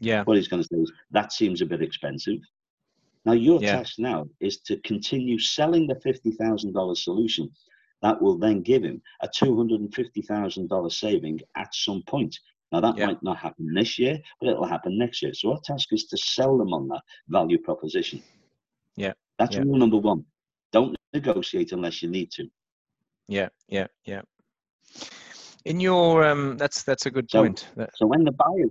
[0.00, 0.22] Yeah.
[0.24, 2.38] What he's going to say is, that seems a bit expensive.
[3.24, 3.76] Now, your yeah.
[3.76, 7.50] task now is to continue selling the $50,000 solution
[8.02, 12.38] that will then give him a $250,000 saving at some point.
[12.72, 13.06] Now, that yeah.
[13.06, 15.34] might not happen this year, but it'll happen next year.
[15.34, 18.22] So, our task is to sell them on that value proposition.
[18.96, 19.12] Yeah.
[19.38, 19.62] That's yeah.
[19.62, 20.24] rule number one.
[20.72, 22.46] Don't negotiate unless you need to.
[23.26, 24.22] Yeah, yeah, yeah.
[25.64, 27.66] In your, um, that's that's a good so, point.
[27.94, 28.68] So when the buyer,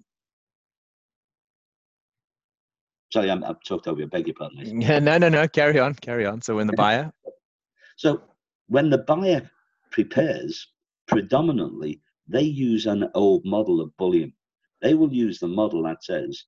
[3.12, 4.08] sorry, I'm, I've talked over you.
[4.08, 4.82] Beg your pardon.
[4.82, 5.48] Yeah, no, no, no.
[5.48, 6.42] Carry on, carry on.
[6.42, 7.12] So when the buyer,
[7.96, 8.22] so
[8.68, 9.50] when the buyer
[9.92, 10.68] prepares,
[11.08, 14.34] predominantly they use an old model of bullying.
[14.82, 16.44] They will use the model that says,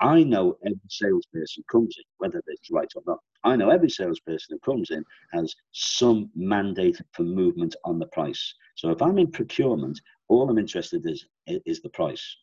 [0.00, 3.18] I know every salesperson comes in, whether it's right or not.
[3.44, 8.54] I know every salesperson who comes in has some mandate for movement on the price.
[8.76, 11.26] So if I'm in procurement, all I'm interested in is,
[11.66, 12.36] is the price.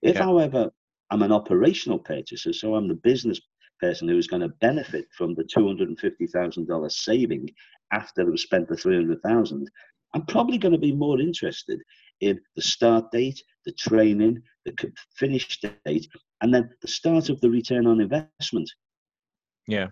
[0.00, 0.22] If, yeah.
[0.22, 0.70] however,
[1.10, 3.40] I'm an operational purchaser, so I'm the business
[3.80, 7.50] person who's going to benefit from the $250,000 saving
[7.92, 9.68] after they've spent the 300,000,
[10.14, 11.80] I'm probably going to be more interested
[12.20, 14.74] in the start date, the training, the
[15.16, 16.06] finish date,
[16.40, 18.70] and then the start of the return on investment.
[19.66, 19.88] Yeah,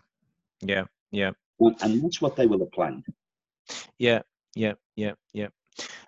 [0.63, 1.31] yeah, yeah.
[1.59, 3.05] And that's what they will have planned.
[3.99, 4.23] Yeah,
[4.55, 5.49] yeah, yeah, yeah.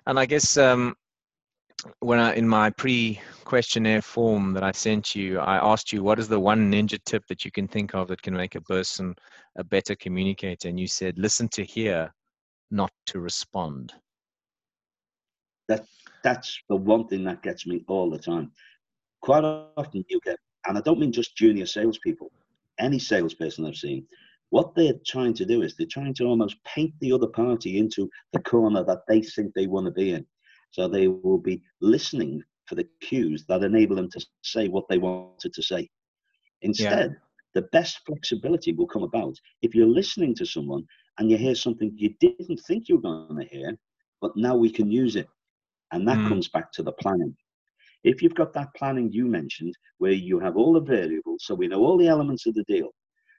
[0.07, 0.95] And I guess um,
[2.01, 6.29] when I in my pre-questionnaire form that I sent you, I asked you what is
[6.29, 9.15] the one ninja tip that you can think of that can make a person
[9.57, 12.13] a better communicator, and you said listen to hear,
[12.71, 13.93] not to respond.
[15.69, 15.87] That
[16.25, 18.53] that's the one thing that gets me all the time.
[19.21, 22.31] Quite often you get, and I don't mean just junior salespeople,
[22.79, 24.07] any salesperson I've seen,
[24.51, 28.11] what they're trying to do is they're trying to almost paint the other party into
[28.35, 30.27] the corner that they think they want to be in.
[30.73, 34.99] So they will be listening for the cues that enable them to say what they
[34.99, 35.89] wanted to say.
[36.61, 37.17] Instead, yeah.
[37.55, 40.85] the best flexibility will come about if you're listening to someone
[41.19, 43.77] and you hear something you didn't think you were going to hear,
[44.21, 45.29] but now we can use it.
[45.93, 46.29] And that mm.
[46.29, 47.37] comes back to the planning.
[48.05, 51.69] If you've got that planning you mentioned, where you have all the variables, so we
[51.69, 52.89] know all the elements of the deal.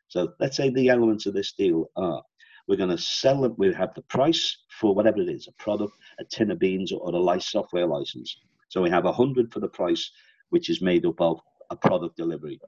[0.08, 2.22] So let's say the elements of this deal are
[2.68, 3.58] we're going to sell it.
[3.58, 7.14] We have the price for whatever it is, a product, a tin of beans, or
[7.14, 8.38] a license, software license.
[8.70, 10.10] So we have a hundred for the price,
[10.50, 12.60] which is made up of a product delivery.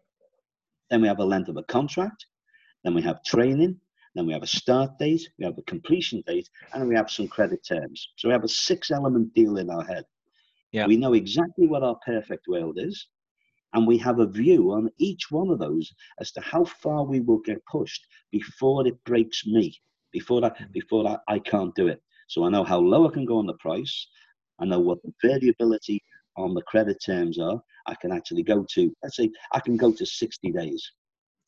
[0.90, 2.26] Then we have a length of a contract.
[2.84, 3.80] Then we have training.
[4.16, 5.28] Then we have a start date.
[5.38, 8.10] We have a completion date, and we have some credit terms.
[8.18, 10.06] So we have a six-element deal in our head.
[10.72, 10.88] Yeah.
[10.88, 13.08] We know exactly what our perfect world is
[13.76, 17.20] and we have a view on each one of those as to how far we
[17.20, 19.78] will get pushed before it breaks me
[20.12, 20.72] before that mm.
[20.72, 23.46] before that I can't do it So I know how low I can go on
[23.46, 24.08] the price.
[24.60, 26.02] I know what the variability
[26.38, 27.62] on the credit terms are.
[27.86, 30.82] I can actually go to, let's say, I can go to 60 days.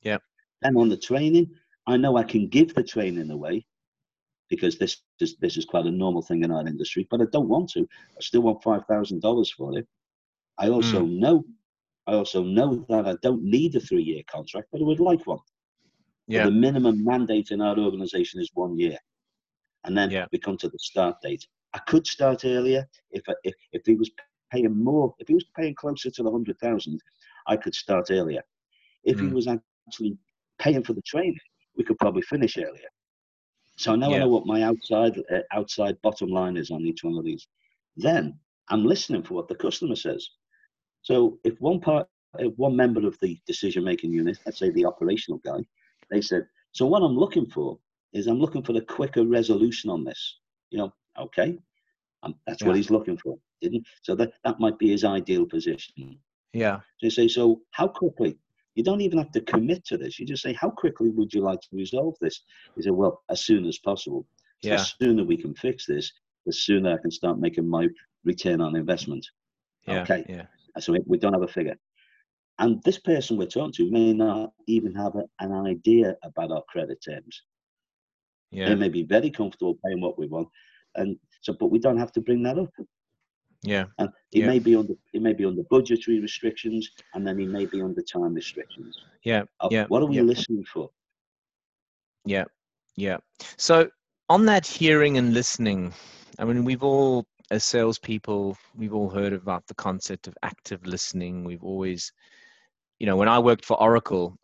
[0.02, 0.20] Yeah.
[0.62, 1.50] Then on the training,
[1.88, 3.66] I know I can give the training away
[4.50, 7.08] because this is this is quite a normal thing in our industry.
[7.10, 7.82] But I don't want to.
[7.82, 9.88] I still want five thousand dollars for it.
[10.58, 11.18] I also mm.
[11.18, 11.46] know,
[12.08, 15.40] I also know that I don't need a three-year contract, but I would like one.
[16.30, 16.46] Yeah.
[16.46, 18.98] the minimum mandate in our organization is one year,
[19.86, 20.26] and then yeah.
[20.32, 21.48] we come to the start date.
[21.74, 24.12] I could start earlier if I, if if he was
[24.52, 25.14] paying more.
[25.20, 27.02] If he was paying closer to the hundred thousand,
[27.48, 28.42] I could start earlier.
[29.04, 29.22] If mm.
[29.22, 29.36] he hmm.
[29.36, 30.18] was actually
[30.60, 31.40] paying for the training,
[31.78, 32.90] we could probably finish earlier.
[33.78, 34.16] So now yeah.
[34.16, 37.48] I know what my outside uh, outside bottom line is on each one of these.
[37.96, 38.38] Then
[38.70, 40.28] I'm listening for what the customer says.
[41.04, 42.08] So if one part,
[42.40, 45.60] if one member of the decision making unit, let's say the operational guy,
[46.10, 47.78] they said, so what I'm looking for
[48.14, 50.40] is I'm looking for a quicker resolution on this.
[50.72, 51.58] You know, okay,
[52.24, 52.68] um, that's yeah.
[52.68, 53.38] what he's looking for.
[53.62, 56.20] Didn't so that that might be his ideal position.
[56.54, 56.78] Yeah.
[56.78, 58.38] So you say, so how quickly?
[58.78, 60.20] You don't even have to commit to this.
[60.20, 62.44] You just say, how quickly would you like to resolve this?
[62.76, 64.24] He said, well, as soon as possible.
[64.62, 64.76] Yeah.
[64.78, 66.12] The sooner we can fix this,
[66.46, 67.88] the sooner I can start making my
[68.24, 69.26] return on investment.
[69.88, 70.24] Yeah, okay.
[70.30, 70.44] Yeah.
[70.80, 71.76] So we don't have a figure.
[72.60, 76.62] And this person we're talking to may not even have a, an idea about our
[76.70, 77.42] credit terms.
[78.52, 78.70] Yeah.
[78.70, 80.50] They may be very comfortable paying what we want.
[80.94, 82.70] And so, but we don't have to bring that up.
[83.68, 83.86] Yeah.
[83.98, 84.48] And he yeah.
[84.48, 88.02] may be under he may be under budgetary restrictions, and then he may be under
[88.02, 88.98] time restrictions.
[89.24, 89.44] Yeah.
[89.60, 89.86] Uh, yeah.
[89.88, 90.22] What are we yeah.
[90.22, 90.90] listening for?
[92.26, 92.46] Yeah.
[92.96, 93.18] Yeah.
[93.58, 93.90] So
[94.30, 95.94] on that hearing and listening,
[96.40, 101.44] I mean, we've all as salespeople, we've all heard about the concept of active listening.
[101.44, 102.12] We've always,
[103.00, 104.38] you know, when I worked for Oracle,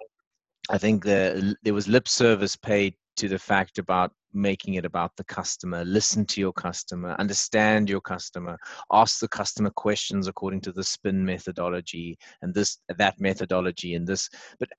[0.69, 5.11] I think the, there was lip service paid to the fact about making it about
[5.15, 8.57] the customer listen to your customer understand your customer
[8.91, 14.29] ask the customer questions according to the spin methodology and this that methodology and this.
[14.59, 14.69] But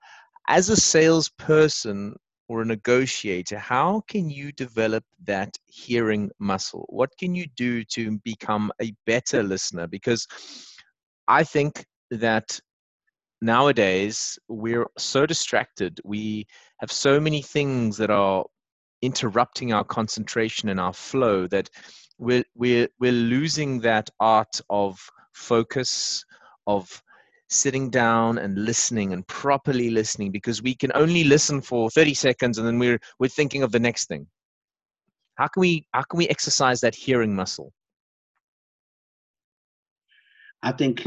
[0.48, 2.16] as a salesperson
[2.48, 6.86] or a negotiator how can you develop that hearing muscle?
[6.88, 9.86] What can you do to become a better listener?
[9.86, 10.26] Because
[11.26, 12.60] i think that
[13.40, 16.00] nowadays we're so distracted.
[16.04, 16.46] We
[16.78, 18.44] have so many things that are
[19.02, 21.68] interrupting our concentration and our flow that
[22.18, 24.98] we're we're we're losing that art of
[25.32, 26.24] focus
[26.66, 27.02] of
[27.48, 32.58] sitting down and listening and properly listening because we can only listen for 30 seconds
[32.58, 34.26] and then we're we're thinking of the next thing.
[35.34, 37.72] How can we how can we exercise that hearing muscle?
[40.62, 41.02] I think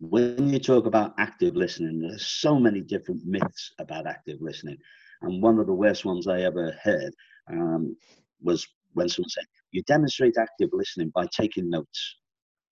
[0.00, 4.76] when you talk about active listening there's so many different myths about active listening
[5.22, 7.14] and one of the worst ones I ever heard
[7.50, 7.96] um,
[8.42, 12.16] was when someone said, "You demonstrate active listening by taking notes.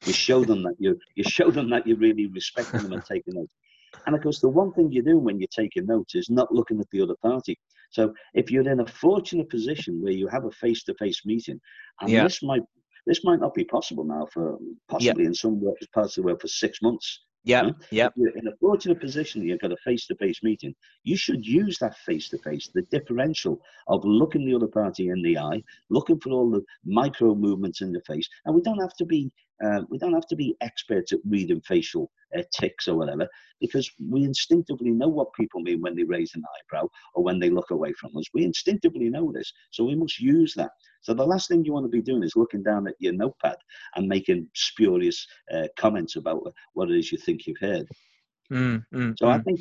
[0.07, 3.35] You show them that you you show them that you're really respecting them and taking
[3.35, 3.53] notes."
[4.07, 6.81] And of course, the one thing you do when you're taking notes is not looking
[6.81, 7.59] at the other party.
[7.91, 11.59] So if you're in a fortunate position where you have a face-to-face meeting,
[12.01, 12.23] and yeah.
[12.23, 12.63] this might
[13.09, 15.29] this might not be possible now for possibly yeah.
[15.29, 15.61] in some
[15.95, 17.25] parts of the world for six months.
[17.45, 18.09] Yeah, yeah.
[18.15, 19.43] You're in a fortunate position.
[19.43, 20.75] You've got a face-to-face meeting.
[21.05, 25.63] You should use that face-to-face, the differential of looking the other party in the eye,
[25.89, 28.29] looking for all the micro movements in the face.
[28.45, 29.31] And we don't have to be
[29.65, 33.27] uh, we don't have to be experts at reading facial uh, tics or whatever,
[33.61, 37.51] because we instinctively know what people mean when they raise an eyebrow or when they
[37.51, 38.25] look away from us.
[38.35, 40.71] We instinctively know this, so we must use that.
[41.03, 43.57] So the last thing you want to be doing is looking down at your notepad
[43.97, 46.43] and making spurious uh, comments about
[46.75, 47.87] what it is you think you've heard.
[48.53, 49.31] Mm, mm, so mm.
[49.31, 49.61] I think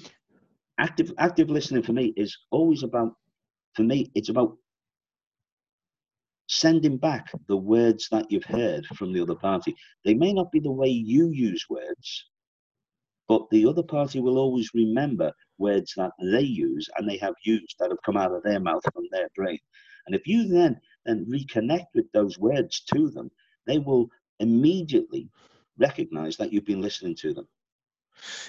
[0.79, 3.13] active active listening for me is always about.
[3.75, 4.57] For me, it's about
[6.47, 9.75] sending back the words that you've heard from the other party.
[10.05, 12.25] They may not be the way you use words,
[13.27, 17.75] but the other party will always remember words that they use and they have used
[17.79, 19.59] that have come out of their mouth from their brain.
[20.05, 23.29] And if you then then reconnect with those words to them,
[23.65, 24.07] they will
[24.39, 25.29] immediately
[25.77, 27.47] recognize that you've been listening to them.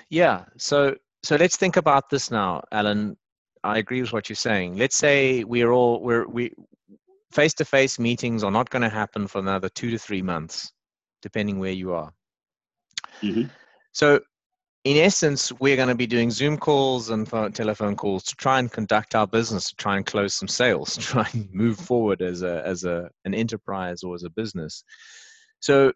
[0.09, 0.45] Yeah.
[0.57, 3.17] So so let's think about this now, Alan.
[3.65, 4.77] I agree with what you're saying.
[4.77, 6.53] Let's say we're all we're we
[7.31, 10.73] face to face meetings are not going to happen for another two to three months,
[11.23, 12.13] depending where you are.
[13.23, 13.45] Mm-hmm.
[13.93, 14.21] So,
[14.85, 18.71] in essence, we're going to be doing Zoom calls and telephone calls to try and
[18.71, 22.43] conduct our business, to try and close some sales, to try and move forward as
[22.43, 24.85] a as a an enterprise or as a business.
[25.61, 25.93] So,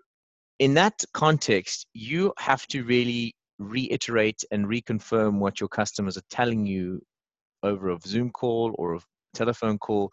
[0.59, 6.67] in that context, you have to really reiterate and reconfirm what your customers are telling
[6.67, 7.01] you
[7.63, 9.01] over a Zoom call or a
[9.35, 10.13] telephone call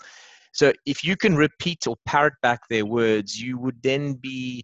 [0.52, 4.64] so if you can repeat or parrot back their words, you would then be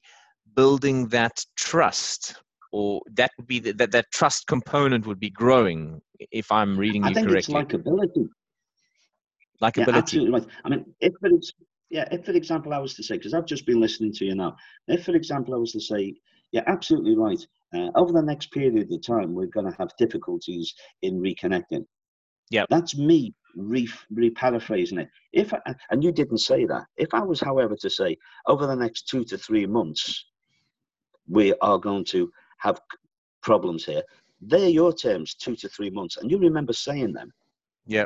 [0.55, 2.35] building that trust
[2.71, 7.03] or that would be the, that that trust component would be growing if i'm reading
[7.03, 8.29] you I think correctly it's likability.
[9.61, 10.47] likability Yeah, absolutely right.
[10.63, 11.29] I mean, if for
[11.89, 14.35] yeah, if for example I was to say, because I've just been listening to you
[14.35, 14.55] now,
[14.87, 16.13] if for example I was to say,
[16.51, 17.45] yeah, absolutely right.
[17.73, 21.85] Uh, over the next period of time, we're going to have difficulties in reconnecting.
[22.49, 22.69] Yep.
[22.69, 25.09] that's me re, re paraphrasing it.
[25.33, 25.59] If I,
[25.91, 26.85] and you didn't say that.
[26.97, 28.17] If I was, however, to say
[28.47, 30.25] over the next two to three months,
[31.27, 32.79] we are going to have
[33.41, 34.03] problems here.
[34.41, 37.31] They're your terms, two to three months, and you remember saying them.
[37.87, 38.05] Yeah.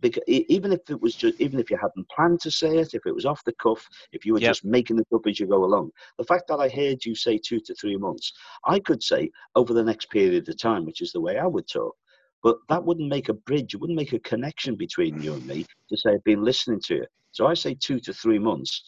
[0.00, 3.06] Because even if it was just, even if you hadn't planned to say it, if
[3.06, 4.50] it was off the cuff, if you were Yep.
[4.50, 7.38] just making it up as you go along, the fact that I heard you say
[7.38, 8.32] two to three months,
[8.66, 11.66] I could say over the next period of time, which is the way I would
[11.66, 11.96] talk.
[12.42, 13.74] But that wouldn't make a bridge.
[13.74, 16.96] It wouldn't make a connection between you and me to say I've been listening to
[16.96, 17.06] you.
[17.32, 18.82] So I say two to three months,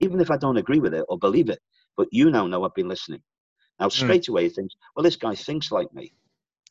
[0.00, 1.60] even if I don't agree with it or believe it.
[1.96, 3.22] But you now know I've been listening.
[3.78, 3.90] Now hmm.
[3.90, 6.12] straight away he thinks, well, this guy thinks like me.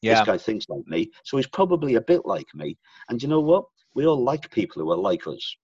[0.01, 2.77] yeah This guy thinks like me, so he's probably a bit like me.
[3.09, 3.65] And you know what?
[3.93, 5.55] We all like people who are like us.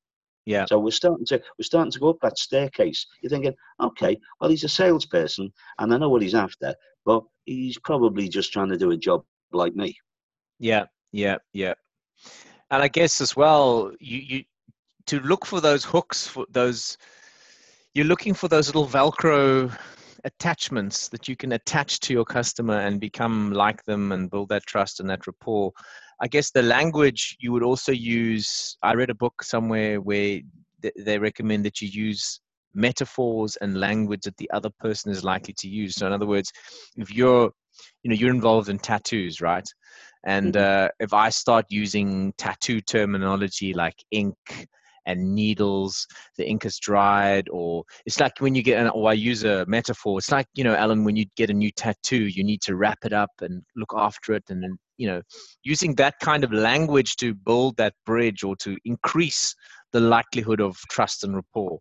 [0.46, 3.06] yeah So we're starting to we're starting to go up that staircase.
[3.22, 7.80] You're thinking, okay, well he's a salesperson and I know what he's after, but he's
[7.80, 9.98] probably just trying to do a job like me.
[10.60, 11.74] Yeah, yeah, yeah.
[12.72, 14.44] And I guess as well, you you
[15.08, 16.98] to look for those hooks for those
[17.94, 19.76] you're looking for those little velcro
[20.24, 24.66] attachments that you can attach to your customer and become like them and build that
[24.66, 25.72] trust and that rapport.
[26.22, 30.42] I guess the language you would also use I read a book somewhere where
[30.82, 32.42] th- they recommend that you use
[32.74, 35.96] metaphors and language that the other person is likely to use.
[35.96, 36.52] So in other words,
[36.98, 37.52] if you're
[38.04, 39.68] you know you're involved in tattoos, right?
[40.26, 44.36] And uh, if I start using tattoo terminology like ink
[45.06, 46.06] and needles,
[46.38, 49.66] the ink is dried, or it's like when you get, an, or I use a
[49.68, 52.76] metaphor, it's like, you know, Alan, when you get a new tattoo, you need to
[52.76, 54.44] wrap it up and look after it.
[54.50, 55.22] And, then, you know,
[55.64, 59.56] using that kind of language to build that bridge or to increase
[59.94, 61.80] the likelihood of trust and rapport.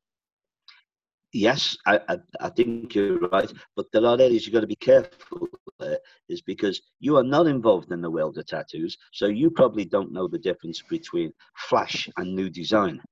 [1.36, 4.74] Yes, I, I, I think you're right, but there are areas you've got to be
[4.74, 5.46] careful.
[5.78, 5.98] There,
[6.30, 10.12] is because you are not involved in the world of tattoos, so you probably don't
[10.12, 11.34] know the difference between
[11.68, 13.02] flash and new design.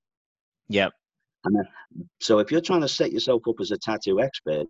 [0.70, 0.92] Yep.
[1.44, 1.66] And
[2.18, 4.66] So if you're trying to set yourself up as a tattoo expert,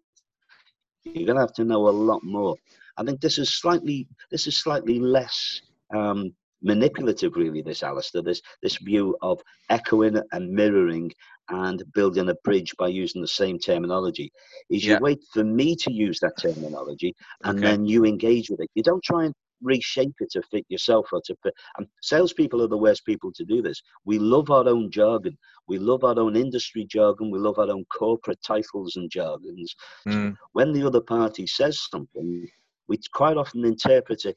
[1.05, 2.57] you're going to have to know a lot more.
[2.97, 5.61] I think this is slightly this is slightly less
[5.95, 7.63] um, manipulative, really.
[7.63, 9.41] This Alistair, this this view of
[9.71, 11.13] echoing and mirroring
[11.51, 14.33] and building a bridge by using the same terminology.
[14.71, 14.99] Is Yeah.
[14.99, 17.15] you wait for me to use that terminology
[17.45, 17.65] and Okay.
[17.65, 18.71] then you engage with it.
[18.75, 21.55] You don't try and reshape it to fit yourself or to fit.
[21.79, 23.83] And salespeople are the worst people to do this.
[24.05, 25.37] We love our own jargon.
[25.69, 27.31] We love our own industry jargon.
[27.31, 29.75] We love our own corporate titles and jargons.
[30.07, 32.49] Mm, When the other party says something,
[32.89, 34.37] we quite often interpret it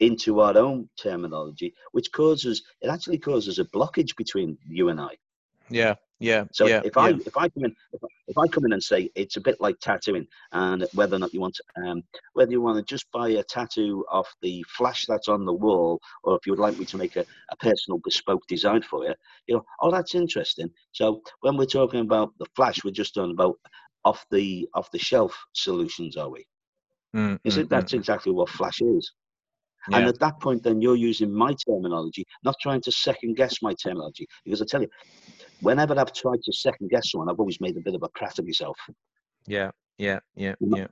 [0.00, 5.16] into our own terminology, which causes it actually causes a blockage between you and I.
[5.70, 5.94] yeah.
[6.20, 6.44] Yeah.
[6.52, 6.82] So yeah.
[6.82, 7.16] if I yeah.
[7.26, 9.60] if I come in if, I- if I come in and say it's a bit
[9.60, 12.02] like tattooing, and whether or not you want to, um,
[12.34, 16.00] whether you want to just buy a tattoo off the flash that's on the wall,
[16.24, 19.14] or if you would like me to make a, a personal bespoke design for you,
[19.46, 20.70] you know, oh that's interesting.
[20.92, 23.56] So when we're talking about the flash, we're just talking about
[24.04, 26.46] off the off the shelf solutions, are we?
[27.14, 29.12] Mm, Is mm, it that's mm, exactly what flash is?
[29.86, 29.94] yeah.
[29.94, 33.74] And at that point, then you're using my terminology, not trying to second guess my
[33.74, 34.26] terminology.
[34.44, 34.88] Because I tell you,
[35.60, 38.38] whenever I've tried to second guess someone, I've always made a bit of a prat
[38.38, 38.78] of myself.
[39.46, 39.70] yeah.
[39.98, 40.20] Yeah.
[40.34, 40.54] Yeah.
[40.62, 40.76] Mhm.
[40.76, 40.86] Yeah.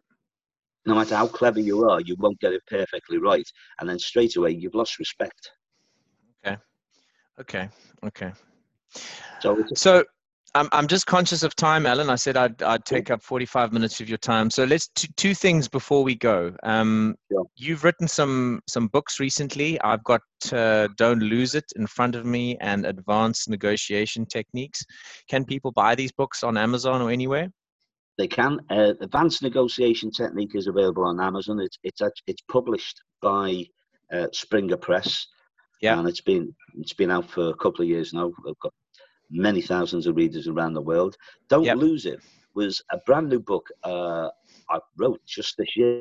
[0.86, 3.46] No matter how clever you are, you won't get it perfectly right.
[3.80, 5.50] And then straight away, you've lost respect.
[6.46, 6.56] Okay.
[7.40, 7.68] Okay.
[8.04, 8.32] Okay.
[9.40, 10.04] So So
[10.56, 12.10] I'm I'm just conscious of time, Alan.
[12.10, 14.50] I said I'd I'd take up 45 minutes of your time.
[14.50, 16.54] So let's two, two things before we go.
[16.62, 17.44] Um, Sure.
[17.56, 19.80] you've written some some books recently.
[19.80, 24.84] I've got uh, Don't Lose It in front of me and Advanced Negotiation Techniques.
[25.28, 27.48] Can people buy these books on Amazon or anywhere?
[28.16, 28.60] they can.
[28.70, 31.58] Uh, Advanced negotiation technique is available on Amazon.
[31.60, 33.64] It's it's it's published by
[34.12, 35.26] uh, Springer Press.
[35.82, 35.98] Yeah.
[35.98, 38.32] And it's been it's been out for a couple of years now.
[38.48, 38.72] I've got
[39.30, 41.16] many thousands of readers around the world.
[41.48, 41.76] Don't Yep.
[41.76, 42.20] lose it
[42.54, 44.28] was a brand new book uh,
[44.70, 46.00] I wrote just this year,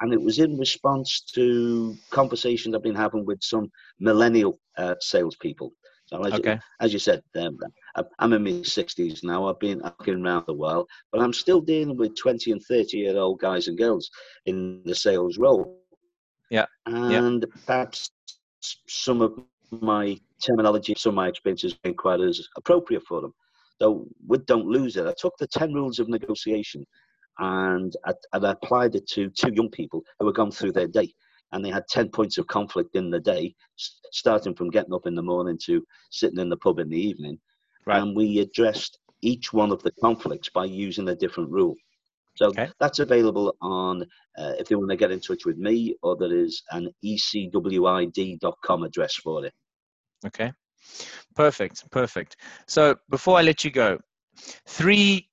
[0.00, 0.96] and it was in response
[1.34, 5.72] to conversations I've been having with some millennial uh, salespeople.
[6.06, 6.60] So as, Okay.
[6.80, 7.58] as you said, um,
[8.18, 9.46] I'm- in my 60s now.
[9.48, 13.16] I've been been around a while, but I'm still dealing with 20 and 30 year
[13.18, 14.10] old guys and girls
[14.46, 15.78] in the sales role.
[16.50, 16.66] Yeah,
[17.06, 17.22] yeah.
[17.22, 18.10] And that's
[18.88, 19.38] some of
[19.70, 23.34] my terminology, some of my experiences being quite as appropriate for them.
[23.80, 26.84] So with Don't Lose It, I took the 10 rules of negotiation
[27.38, 30.88] and I, and I applied it to two young people who were going through their
[30.88, 31.12] day.
[31.52, 33.54] And they had 10 points of conflict in the day,
[34.12, 37.38] starting from getting up in the morning to sitting in the pub in the evening.
[37.84, 38.00] Right.
[38.00, 41.74] And we addressed each one of the conflicts by using a different rule.
[42.36, 42.70] So okay.
[42.80, 44.02] that's available on,
[44.38, 48.82] uh, if they want to get in touch with me, or there is an ecwid.com
[48.84, 49.52] address for it.
[50.26, 50.52] Okay,
[51.34, 52.36] perfect, perfect.
[52.66, 53.98] So before I let you go,
[54.66, 55.28] three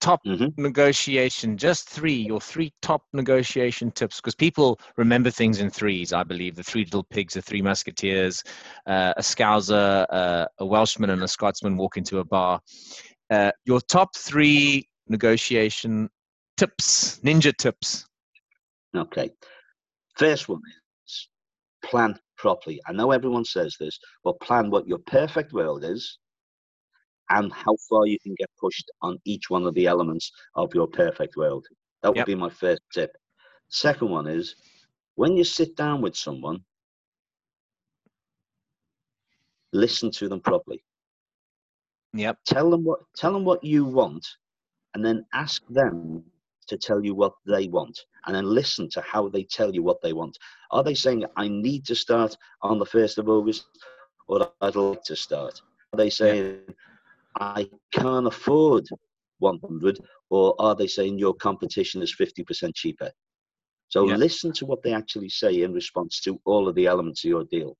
[0.00, 0.60] top mm-hmm.
[0.60, 6.22] negotiation, just three or three top negotiation tips, because people remember things in threes, I
[6.22, 6.56] believe.
[6.56, 8.42] The three little pigs, the three musketeers,
[8.86, 12.60] uh, a Scouser, uh, a Welshman, and a Scotsman walk into a bar.
[13.30, 16.08] Uh, your top three negotiation
[16.56, 18.06] tips, ninja tips.
[18.96, 19.30] Okay.
[20.16, 20.60] First one
[21.06, 21.28] is
[21.84, 22.80] plan properly.
[22.86, 26.18] I know everyone says this, but plan what your perfect world is
[27.30, 30.86] and how far you can get pushed on each one of the elements of your
[30.86, 31.66] perfect world.
[32.02, 32.26] That would yep.
[32.26, 33.10] be my first tip.
[33.68, 34.54] Second one is
[35.16, 36.60] when you sit down with someone,
[39.72, 40.82] listen to them properly.
[42.14, 42.38] Yep.
[42.46, 44.26] Tell them what tell them what you want
[44.94, 46.24] and then ask them
[46.68, 50.00] to tell you what they want and then listen to how they tell you what
[50.02, 50.38] they want.
[50.70, 53.66] Are they saying, I need to start on the 1st of August
[54.26, 55.60] or I'd like to start?
[55.92, 56.60] Are they saying,
[57.40, 58.86] I can't afford
[59.38, 60.00] 100
[60.30, 63.10] or are they saying your competition is 50% cheaper?
[63.88, 64.16] So yeah.
[64.16, 67.44] listen to what they actually say in response to all of the elements of your
[67.44, 67.76] deal.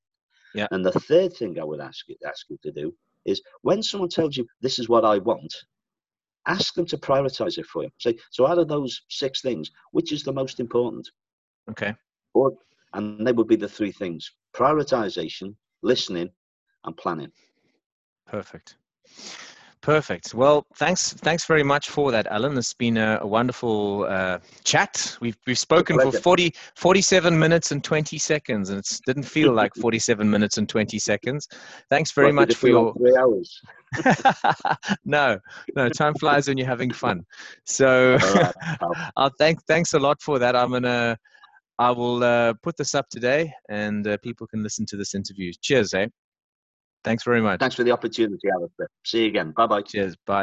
[0.54, 0.66] Yeah.
[0.70, 2.94] And the third thing I would ask you, ask you to do
[3.26, 5.54] is when someone tells you this is what I want,
[6.48, 7.90] ask them to prioritize it for you.
[7.98, 11.08] Say, so out of those six things, which is the most important?
[11.70, 11.94] Okay.
[12.34, 12.54] Or,
[12.94, 16.30] and they would be the three things prioritization, listening,
[16.84, 17.30] and planning.
[18.26, 18.76] Perfect.
[19.80, 20.34] Perfect.
[20.34, 21.12] Well, thanks.
[21.12, 22.56] Thanks very much for that, Alan.
[22.58, 25.16] It's been a, a wonderful uh, chat.
[25.20, 29.74] We've we've spoken for 40, 47 minutes and twenty seconds, and it didn't feel like
[29.80, 31.48] forty-seven minutes and twenty seconds.
[31.90, 33.60] Thanks very much for your three hours.
[35.04, 35.38] no,
[35.76, 37.24] no, time flies when you're having fun.
[37.64, 38.18] So.
[39.16, 40.56] I'll thank thanks a lot for that.
[40.56, 41.16] I'm gonna.
[41.78, 45.52] I will uh, put this up today, and uh, people can listen to this interview.
[45.62, 46.08] Cheers, eh?
[47.04, 47.60] Thanks very much.
[47.60, 48.88] Thanks for the opportunity, Alistair.
[49.04, 49.52] See you again.
[49.56, 49.82] Bye bye.
[49.82, 50.16] Cheers.
[50.26, 50.36] Bye.